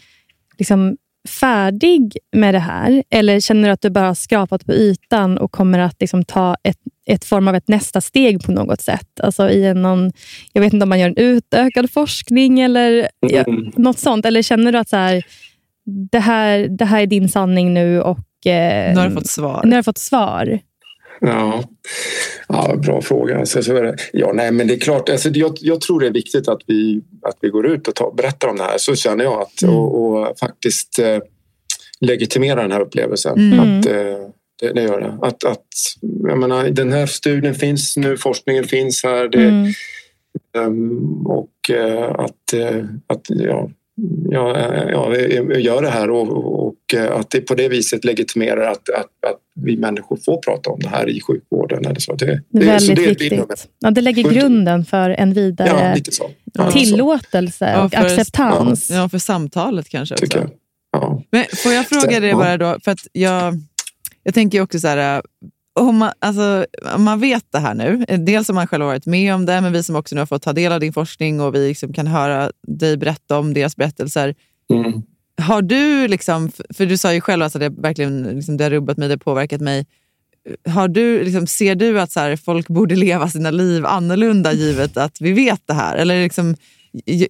[0.58, 0.98] liksom
[1.28, 3.04] färdig med det här?
[3.10, 6.56] Eller känner du att du bara har skrapat på ytan och kommer att liksom ta
[6.64, 9.20] ett, ett form av ett nästa steg på något sätt?
[9.24, 10.12] Alltså i en någon,
[10.54, 13.72] jag vet inte om man gör en utökad forskning eller ja, Mm.
[13.76, 14.26] något sånt.
[14.26, 15.24] Eller känner du att så här,
[16.12, 19.62] det, här, det här är din sanning nu och eh, Nu har du fått svar.
[19.64, 20.60] nu har du fått svar?
[21.22, 21.64] Ja.
[22.48, 23.40] ja, bra fråga.
[23.40, 23.96] Alltså, så.
[24.14, 25.10] Ja, nej, men det är klart.
[25.10, 28.12] Alltså, jag, jag tror det är viktigt att vi, att vi går ut och tar,
[28.12, 28.78] berättar om det här.
[28.78, 29.42] Så känner jag.
[29.42, 31.20] Att, och, och faktiskt eh,
[32.00, 33.54] legitimera den här upplevelsen.
[33.54, 33.60] Mm.
[33.60, 33.94] Att, eh,
[34.60, 35.18] det, det gör det.
[35.28, 35.68] Att, att,
[36.02, 39.28] jag menar, den här studien finns nu, forskningen finns här.
[39.28, 39.74] Det, Mm.
[40.68, 43.70] ehm, och eh, att, eh, att ja,
[44.30, 48.72] ja, ja, vi gör det här och, och eh, att det på det viset legitimerar
[48.72, 51.86] att, att, att vi människor får prata om det här i sjukvården.
[51.86, 52.16] Eller så.
[52.16, 53.68] Det, Det det, så väldigt det är viktigt.
[53.80, 55.96] Ja, det lägger grunden för en vidare.
[56.54, 58.90] Ja, tillåtelse Ja, och för- acceptans.
[58.90, 60.26] Ja, för samtalet kanske också.
[60.26, 60.50] Tycker jag.
[60.92, 61.24] Ja.
[61.32, 63.54] Men får jag fråga dig bara då, för att jag,
[64.24, 65.22] jag tänker också så här,
[65.78, 66.66] om man, alltså,
[66.96, 69.62] om man vet det här nu, dels som man själv har varit med om det,
[69.62, 71.94] men vi som också nu har fått ta del av din forskning och vi liksom
[71.94, 74.36] kan höra dig berätta om deras berättelser.
[74.74, 75.02] Mm.
[75.42, 78.98] Har du, liksom, för du sa ju själv att det verkligen liksom, det har rubbat
[78.98, 79.86] mig, det har påverkat mig.
[80.70, 84.98] Har du, liksom, ser du att så här, folk borde leva sina liv annorlunda givet
[84.98, 85.98] att vi vet det här?
[85.98, 86.56] Eller liksom,
[87.06, 87.28] j-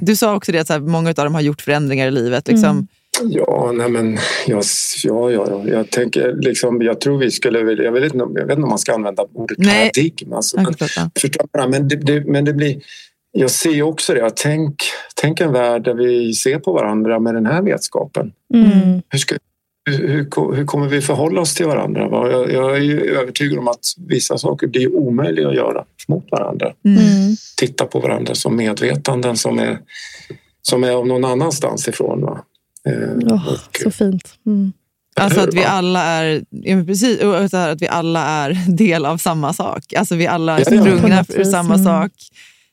[0.00, 2.48] Du sa också det att så här, många av dem har gjort förändringar i livet.
[2.48, 2.70] Liksom.
[2.70, 2.86] Mm.
[3.22, 4.62] Ja, nej men jag,
[5.04, 8.36] ja, ja, ja, jag tänker liksom, jag tror vi skulle vilja, jag vet inte, om-
[8.36, 9.90] jag vet inte om man ska använda ordet Nej.
[9.94, 10.32] paradigm.
[10.32, 12.80] Alltså, Jag men, förstår men, det, det, men det blir,
[13.32, 14.74] jag ser också det, tänk,
[15.14, 18.32] tänk en värld där vi ser på varandra med den här vetskapen.
[18.54, 19.02] Mm.
[19.08, 19.36] Hur, ska,
[19.90, 22.08] hur, hur, hur kommer vi förhålla oss till varandra?
[22.08, 22.30] Va?
[22.30, 26.72] Jag, jag är ju övertygad om att vissa saker blir omöjliga att göra mot varandra.
[26.84, 26.98] Mm.
[27.56, 29.78] Titta på varandra som medvetanden som är,
[30.62, 32.20] som är av någon annanstans ifrån.
[32.22, 32.44] Va?
[32.88, 34.34] Eh, Åh, så fint.
[34.46, 34.72] Mm.
[35.16, 39.52] Alltså att vi alla är, ja, precis, och att vi alla är del av samma
[39.52, 39.92] sak.
[39.96, 40.82] Alltså vi alla är Ja, ja.
[40.82, 41.84] Sprungna något ur samma mm.
[41.84, 42.12] sak.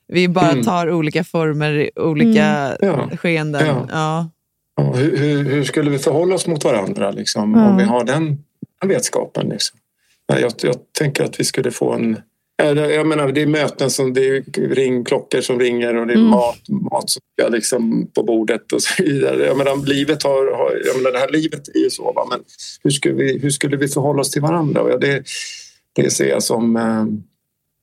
[0.07, 0.63] Vi bara Mm.
[0.63, 3.09] tar olika former, olika Ja.
[3.17, 3.65] skeenden.
[3.67, 3.87] Ja.
[3.91, 4.29] Ja.
[4.75, 7.69] Ja, hur, hur, hur skulle vi förhålla oss mot varandra liksom, Ja.
[7.69, 8.37] om vi har den,
[8.85, 9.49] vetskapen?
[9.49, 9.79] Liksom?
[10.27, 12.17] Ja, Jag, jag tänker att vi skulle få en...
[12.65, 14.43] Jag menar, det är möten som det är
[14.75, 16.29] ringklockor som ringer och det är Mm.
[16.29, 19.45] mat, mat som ska liksom på bordet och så vidare.
[19.45, 22.27] Jag menar, livet har, har, jag menar, det här livet är ju så, va?
[22.29, 22.39] men
[22.83, 24.85] hur skulle, vi, hur skulle vi förhålla oss till varandra?
[24.89, 25.23] Ja, det,
[25.95, 27.05] det ser jag som eh,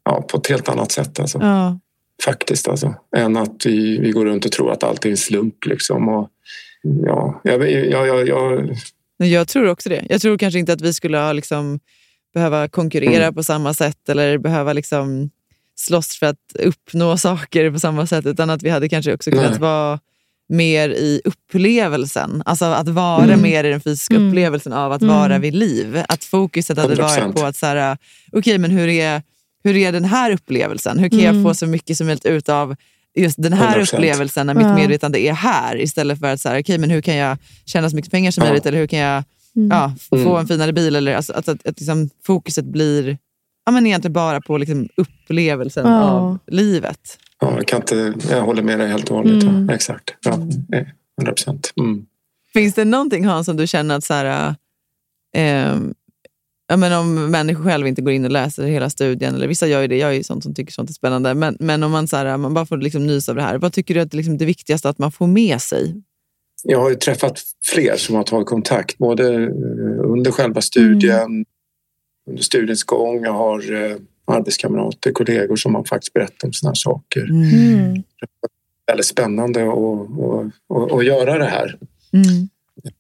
[0.05, 1.21] ja, på ett helt annat sätt.
[1.21, 1.39] Alltså.
[1.39, 1.79] Ja.
[2.25, 2.95] Faktiskt alltså.
[3.17, 5.67] Än att vi, vi går runt och tror att allt är en slump.
[5.67, 6.09] Liksom.
[6.09, 6.31] Och,
[6.83, 8.77] ja, jag, jag, jag, jag,
[9.17, 10.07] jag tror också det.
[10.09, 11.81] Jag tror kanske inte att vi skulle ha liksom,
[12.35, 13.35] behöva konkurrera Mm.
[13.35, 15.31] på samma sätt eller behöva liksom,
[15.77, 18.27] slåss för att uppnå saker på samma sätt.
[18.27, 19.61] Utan att vi hade kanske också kunnat Nej.
[19.61, 19.99] vara
[20.49, 22.43] mer i upplevelsen.
[22.47, 23.43] Alltså att vara Mm.
[23.43, 24.29] mer i den fysiska Mm.
[24.29, 25.15] upplevelsen av att Mm.
[25.15, 26.03] vara vid liv.
[26.09, 27.27] Att fokuset hade 100%.
[27.27, 27.97] varit på att så här,
[28.33, 29.23] okej men hur är,
[29.65, 30.99] hur är den här upplevelsen?
[30.99, 31.37] Hur kan Mm.
[31.37, 32.77] jag få så mycket som möjligt ut av
[33.15, 33.93] just den här 100%.
[33.95, 37.17] upplevelsen när mitt medvetande är här istället för att så här, okej men hur kan
[37.17, 38.51] jag tjäna så mycket pengar som Ja.
[38.51, 39.25] möjligt eller hur kan jag Mm.
[39.53, 40.37] Ja, f- få Mm.
[40.37, 40.97] en finare bil.
[40.97, 43.19] Eller, alltså, att, att, att liksom, fokuset blir
[43.67, 46.03] ja, men egentligen bara på liksom, upplevelsen Ja.
[46.11, 47.19] av livet.
[47.41, 49.43] ja, jag, kan inte, jag håller med dig helt och hållet.
[49.43, 49.69] Mm.
[49.69, 50.15] Ja, exakt.
[50.25, 50.87] Ja, eh,
[51.19, 51.73] 100 procent.
[51.81, 52.07] Mm.
[52.53, 54.55] Finns det någonting Hans som du känner att så här,
[55.37, 55.95] ehm,
[56.69, 59.81] ja, men om människor själva inte går in och läser hela studien, eller vissa gör
[59.81, 62.09] ju det, jag är ju sånt som tycker sånt är spännande, men, men om man,
[62.09, 64.39] så här, man bara får liksom nys av det här, vad tycker du är liksom,
[64.39, 66.03] det viktigaste att man får med sig?
[66.63, 69.51] Jag har ju träffat fler som har tagit kontakt både eh,
[70.05, 71.45] under själva studien,
[72.29, 73.25] under studiens gång.
[73.25, 77.25] Jag har eh, arbetskamrater, kollegor som har faktiskt berättat om sådana här saker.
[77.25, 78.03] Mm.
[78.87, 81.79] Väldigt spännande att och göra det här.
[82.13, 82.49] Mm.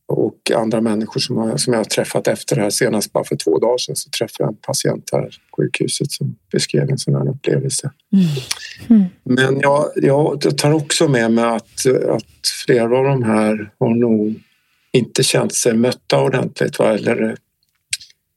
[0.06, 2.70] Och andra människor som, har, som jag har träffat efter det här.
[2.70, 6.36] Senast bara för två dagar sedan så träffade jag en patient här på sjukhuset som
[6.52, 7.90] beskrev en sån här upplevelse.
[8.88, 9.04] Mm.
[9.24, 14.34] Men jag, jag tar också med mig att, att flera av de här har nog
[14.92, 16.78] inte känt sig mötta ordentligt.
[16.78, 16.94] Va?
[16.94, 17.36] Eller,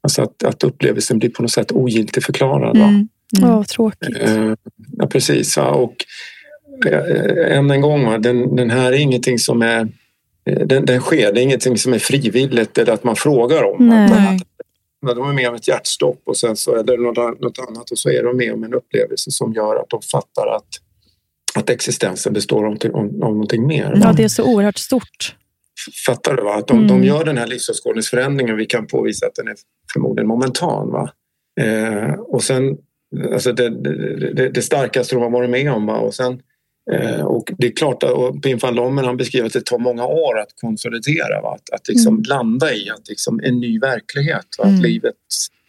[0.00, 2.78] alltså att, att upplevelsen blir på något sätt ogiltigt förklarad.
[2.78, 2.84] Va?
[2.84, 3.08] Mm.
[3.42, 4.16] Åh, tråkigt.
[4.20, 4.54] Eh,
[4.98, 5.56] Ja, precis.
[5.56, 5.70] Va?
[5.70, 5.96] Och
[6.86, 8.18] eh, än en gång, va?
[8.18, 9.88] Den, den här är ingenting som är...
[10.46, 13.88] eh, Den, den sker, det är ingenting som är frivilligt eller att man frågar om.
[13.88, 14.40] Nej.
[15.06, 17.98] De är med om ett hjärtstopp och sen så är det något, något annat och
[17.98, 20.68] så är de med om en upplevelse som gör att de fattar att,
[21.54, 22.76] att existensen består av,
[23.12, 23.98] någonting mer.
[24.02, 25.36] Ja, det är så oerhört stort.
[26.06, 26.42] Fattar du?
[26.42, 26.54] Va?
[26.54, 26.88] Att de, Mm.
[26.88, 28.56] de gör den här livsåskådningsförändringen.
[28.56, 29.54] Vi kan påvisa att den är
[29.92, 30.90] förmodligen momentan.
[30.90, 31.10] Va?
[31.60, 32.76] Eh, och sen,
[33.32, 35.86] alltså det, det, det, det starkaste de har varit med om.
[35.86, 35.94] Va?
[35.98, 36.40] Och, sen,
[36.92, 40.04] eh, och det är klart att Pim van Lommen han beskriver att det tar många
[40.06, 41.40] år att konsolidera.
[41.42, 41.54] Va?
[41.54, 42.22] Att, att liksom Mm.
[42.28, 44.46] landa i att liksom en ny verklighet.
[44.58, 44.64] Va?
[44.64, 44.76] Mm.
[44.76, 45.14] Att livet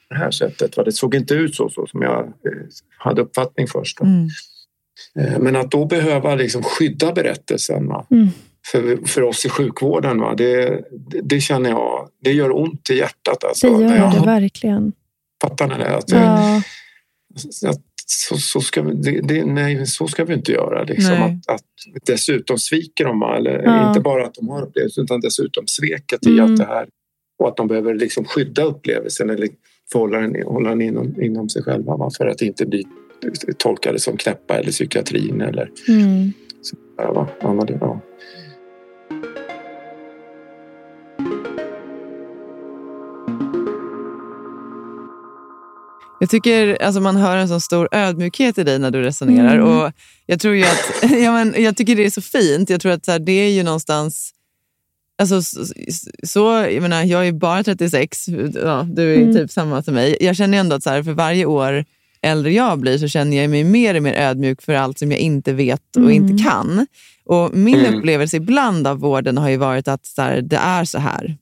[0.09, 0.78] på det här sättet.
[0.78, 0.84] Va?
[0.84, 2.32] Det såg inte ut så, så som jag eh,
[2.97, 4.01] hade uppfattning först.
[4.01, 4.28] Mm.
[5.20, 7.91] Eh, Men att då behöva liksom skydda berättelsen.
[8.11, 8.28] Mm.
[8.72, 10.20] för, för oss i sjukvården.
[10.20, 10.34] Va?
[10.38, 13.43] Det, det, det känner jag, det gör ont i hjärtat.
[13.43, 14.93] Alltså, Det gör det verkligen.
[15.41, 15.95] Fattar ni det?
[15.97, 16.57] Att, Ja.
[17.70, 20.84] att, så, så, ska vi, det, det, nej, så ska vi inte göra.
[20.84, 21.14] Liksom.
[21.24, 21.66] Att, att
[22.06, 23.88] dessutom sviker de, eller Ja.
[23.88, 26.45] inte bara att de har upplevelsen utan dessutom sveket i Mm.
[26.54, 26.88] att det här
[27.39, 29.47] och att de behöver liksom skydda upplevelsen eller
[29.91, 32.10] få hålla den, hålla den inom, inom sig själva va?
[32.18, 32.84] för att inte bli
[33.58, 36.34] tolkade som knäppa eller psykiatrin eller Mm.
[36.62, 37.28] så, ja, va?
[37.41, 38.01] Anna, det, ja.
[46.24, 49.55] Jag tycker alltså man hör en sån stor ödmjukhet i dig när du resonerar.
[49.55, 49.67] Mm.
[49.67, 49.91] Och
[50.26, 52.69] jag, tror ju att, ja, men, jag tycker det är så fint.
[52.69, 54.32] Jag tror att så här, det är ju någonstans...
[55.21, 55.65] Alltså, så,
[56.24, 56.39] så,
[56.71, 58.26] jag, menar, jag är bara 36,
[58.63, 59.36] ja, du är Mm.
[59.36, 60.17] typ samma som mig.
[60.21, 61.86] Jag känner ändå att så här, för varje år
[62.21, 65.19] äldre jag blir så känner jag mig mer och mer ödmjuk för allt som jag
[65.19, 66.11] inte vet och Mm.
[66.13, 66.88] inte kan.
[67.26, 67.95] Och Min Mm.
[67.99, 71.38] upplevelse ibland av vården har ju varit att så här, det är så här.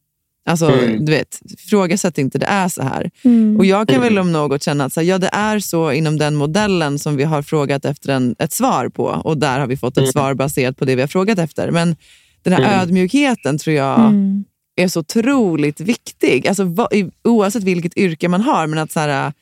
[0.45, 1.05] Alltså, Mm.
[1.05, 3.11] du vet, ifrågasätt inte, det är så här.
[3.23, 3.57] Mm.
[3.57, 6.17] Och jag kan väl om något känna att så här, ja, det är så inom
[6.17, 9.03] den modellen som vi har frågat efter en, ett svar på.
[9.05, 10.11] Och där har vi fått ett Mm.
[10.11, 11.71] svar baserat på det vi har frågat efter.
[11.71, 11.95] Men
[12.43, 12.79] den här Mm.
[12.79, 14.43] ödmjukheten tror jag Mm.
[14.75, 16.47] är så otroligt viktig.
[16.47, 18.67] Alltså, vad, i- oavsett vilket yrke man har.
[18.67, 19.33] Men att så här,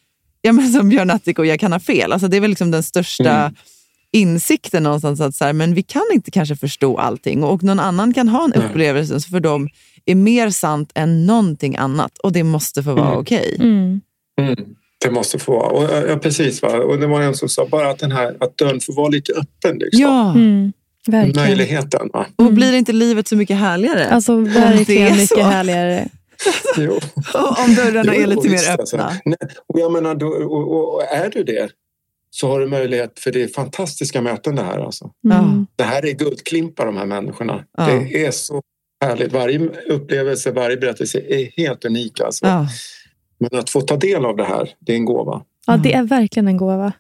[0.42, 2.12] ja, men som Björn Attic och jag kan ha fel.
[2.14, 3.56] Alltså, det är väl liksom den största Mm.
[4.12, 5.22] insikten någonstans.
[5.22, 7.44] Att så här, men vi kan inte kanske förstå allting.
[7.44, 9.70] Och någon annan kan ha en upplevelse som för dem
[10.12, 12.18] är mer sant än någonting annat.
[12.18, 13.20] Och det måste få vara Mm.
[13.20, 13.56] okej.
[13.60, 14.02] Mm.
[14.42, 14.56] Mm.
[15.06, 15.70] Det måste få vara.
[15.70, 16.70] Och, ja, precis, va?
[16.80, 19.34] och det var en som sa bara att, den här, att dörren får vara lite
[19.34, 19.78] öppen.
[19.78, 20.02] Liksom.
[20.02, 20.32] Ja.
[20.32, 20.74] Mm.
[21.08, 21.48] Verkligen.
[21.48, 22.10] Möjligheten.
[22.14, 22.26] Va?
[22.36, 24.08] Och blir inte livet så mycket härligare?
[24.10, 25.42] Alltså Det verkligen mycket så.
[25.44, 26.08] härligare.
[26.78, 26.92] Jo.
[27.68, 28.82] Om dörrarna Jo, är lite mer visst, öppna.
[28.82, 28.98] alltså.
[29.26, 29.38] Nej,
[29.68, 31.70] och jag menar, då, och, och, och är du det
[32.32, 34.80] så har du möjlighet, för det är fantastiska möten det här.
[34.80, 35.12] Alltså.
[35.32, 35.68] Mm.
[35.76, 37.64] Det här är guldklimpar de här människorna.
[37.78, 37.86] Ja.
[37.86, 38.62] Det är så
[39.02, 39.34] härligt.
[39.34, 42.20] Varje upplevelse, varje berättelse är helt unik.
[42.20, 42.46] Alltså.
[42.48, 42.68] Ja.
[43.40, 45.42] Men att få ta del av det här, det är en gåva.
[45.68, 46.92] Ja, det är verkligen en gåva.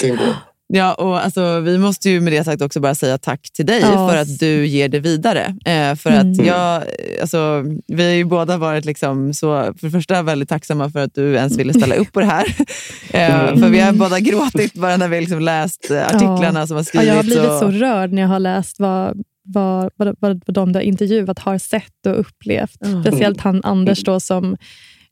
[0.00, 0.36] Det är en gåva.
[0.70, 3.80] Ja, och alltså, vi måste ju med det sagt också bara säga tack till dig
[3.80, 4.08] Ja.
[4.08, 5.56] för att du ger det vidare.
[5.64, 6.32] Eh, för Mm.
[6.32, 6.82] att jag,
[7.20, 11.14] alltså, vi har ju båda varit liksom så, för det första väldigt tacksamma för att
[11.14, 12.44] du ens ville ställa upp på det här.
[13.12, 13.60] Eh, Mm.
[13.60, 16.84] För vi har båda gråtit bara när vi liksom läst eh, artiklarna som har Ja,
[16.84, 17.08] skrivits.
[17.08, 20.54] jag har blivit och- så rörd när jag har läst vad, vad, vad, vad, vad
[20.54, 22.76] de du har intervjuat har sett och upplevt.
[22.80, 23.02] Ja.
[23.06, 24.56] Speciellt han Anders då, som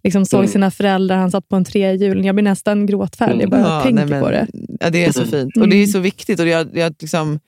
[0.05, 0.51] liksom såg Mm.
[0.53, 2.25] sina föräldrar, han satt på en trehjuling.
[2.25, 4.47] Jag blir nästan gråtfärdig jag bara Ja, tänker nej, men- på det.
[4.81, 5.31] Ja, det är så Mm.
[5.31, 6.41] fint och det är så viktigt.
[6.41, 7.41] Och jag, jag, liksom,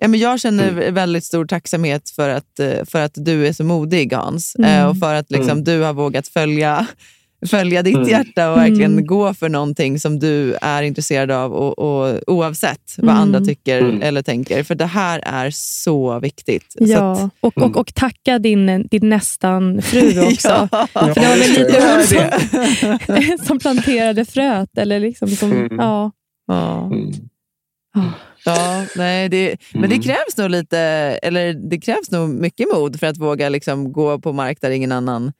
[0.00, 0.94] ja, men jag känner Mm.
[0.94, 4.56] väldigt stor tacksamhet för att, eh, för att du är så modig Hans.
[4.58, 4.70] Mm.
[4.80, 5.64] Eh, Och för att liksom, Mm.
[5.64, 6.86] du har vågat följa,
[7.46, 8.08] följa ditt Mm.
[8.08, 9.06] hjärta och verkligen Mm.
[9.06, 13.22] gå för någonting som du är intresserad av och, och, oavsett vad Mm.
[13.22, 14.02] andra tycker Mm.
[14.02, 14.62] eller tänker.
[14.62, 16.72] För det här är så viktigt.
[16.72, 20.68] Så Ja, att, och, och, och tacka din, din nästan fru också.
[20.72, 20.86] Ja.
[20.92, 22.04] För det var väl lite hon
[23.38, 24.78] som, som planterade fröet.
[24.78, 25.76] Eller liksom, som, Mm.
[25.78, 26.12] ja.
[26.46, 26.86] Ja.
[26.86, 27.12] Mm.
[28.44, 30.02] Ja, nej, det, Men det Mm.
[30.02, 30.78] krävs nog lite,
[31.22, 34.92] eller det krävs nog mycket mod för att våga liksom gå på mark där ingen
[34.92, 35.32] annan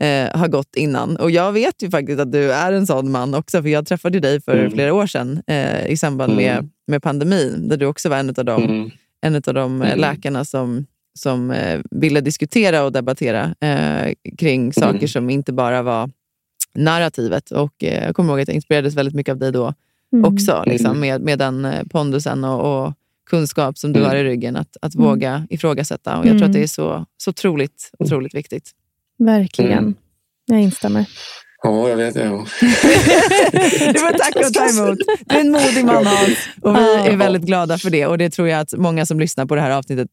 [0.00, 1.16] eh, har gått innan.
[1.16, 4.20] Och jag vet ju faktiskt att du är en sån man också, för jag träffade
[4.20, 4.72] dig för Mm.
[4.72, 6.70] flera år sedan eh, i samband med, Mm.
[6.86, 8.90] med pandemin, där du också var en av de, Mm.
[9.20, 10.00] en av de eh, Mm.
[10.00, 10.86] läkarna som,
[11.18, 15.08] som eh, ville diskutera och debattera eh, kring saker Mm.
[15.08, 16.10] som inte bara var
[16.74, 17.50] narrativet.
[17.50, 19.74] Och eh, Jag kommer ihåg att jag inspirerades väldigt mycket av dig då
[20.12, 20.24] Mm.
[20.34, 22.92] också, liksom, med, med den eh, pondusen och, och
[23.30, 24.10] kunskap som du Mm.
[24.10, 26.18] har i ryggen, att, att våga ifrågasätta.
[26.18, 28.70] Och jag tror att det är så, så otroligt, otroligt viktigt.
[29.18, 29.78] Verkligen.
[29.78, 29.94] Mm.
[30.46, 31.04] Jag instämmer.
[31.62, 32.16] Ja, jag vet.
[32.16, 32.22] Ja.
[33.92, 34.98] det var tack och ta emot.
[35.26, 36.80] Du är en modig man Hans och vi
[37.12, 38.06] är väldigt glada för det.
[38.06, 40.08] Och Det tror jag att många som lyssnar på det här avsnittet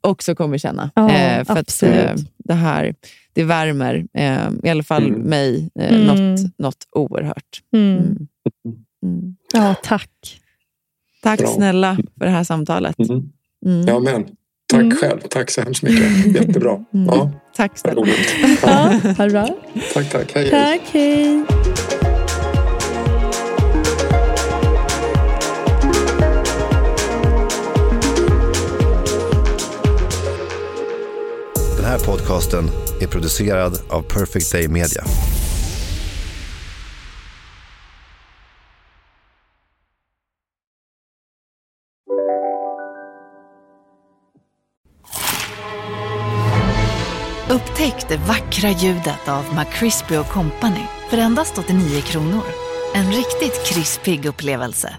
[0.00, 0.90] också kommer känna.
[0.94, 1.94] Ja, Eh, för att absolut.
[2.04, 2.94] eh, det här
[3.32, 5.20] det värmer eh, i alla fall Mm.
[5.20, 6.06] mig eh, Mm.
[6.06, 7.62] något, något oerhört.
[7.74, 7.96] Mm.
[7.96, 8.18] Mm.
[9.02, 9.36] Mm.
[9.52, 10.40] Ja, tack.
[11.22, 11.48] Tack Bra.
[11.48, 12.98] snälla för det här samtalet.
[12.98, 13.22] Mm.
[13.66, 13.86] Mm.
[13.86, 14.26] ja, men
[14.68, 14.96] tack Mm.
[14.96, 15.20] själv.
[15.30, 16.26] Tack så hemskt mycket.
[16.34, 16.72] Jättebra.
[16.94, 17.06] Mm.
[17.06, 18.06] Ja, Tack snälla.
[18.62, 18.68] Ja,
[19.18, 19.48] ha det bra.
[19.94, 20.32] Tack, tack.
[20.34, 20.50] Hej.
[20.50, 21.44] Tack, hej.
[31.76, 35.04] Den här podcasten är producerad av Perfect Day Media.
[48.58, 52.42] Vackra ljudet av McCrispy Company för endast 89 kronor.
[52.94, 54.94] En riktigt krispig upplevelse.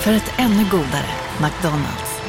[0.00, 1.10] För ett ännu godare
[1.42, 2.20] McDonalds.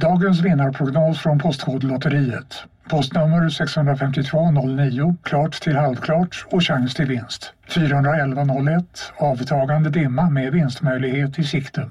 [0.00, 2.64] Dagens vinnarprognos från Postkodlotteriet.
[2.90, 7.52] Postnummer 65209, klart till halvklart och chans till vinst.
[7.68, 8.84] 41101,
[9.16, 11.90] avtagande dimma med vinstmöjlighet i sikte.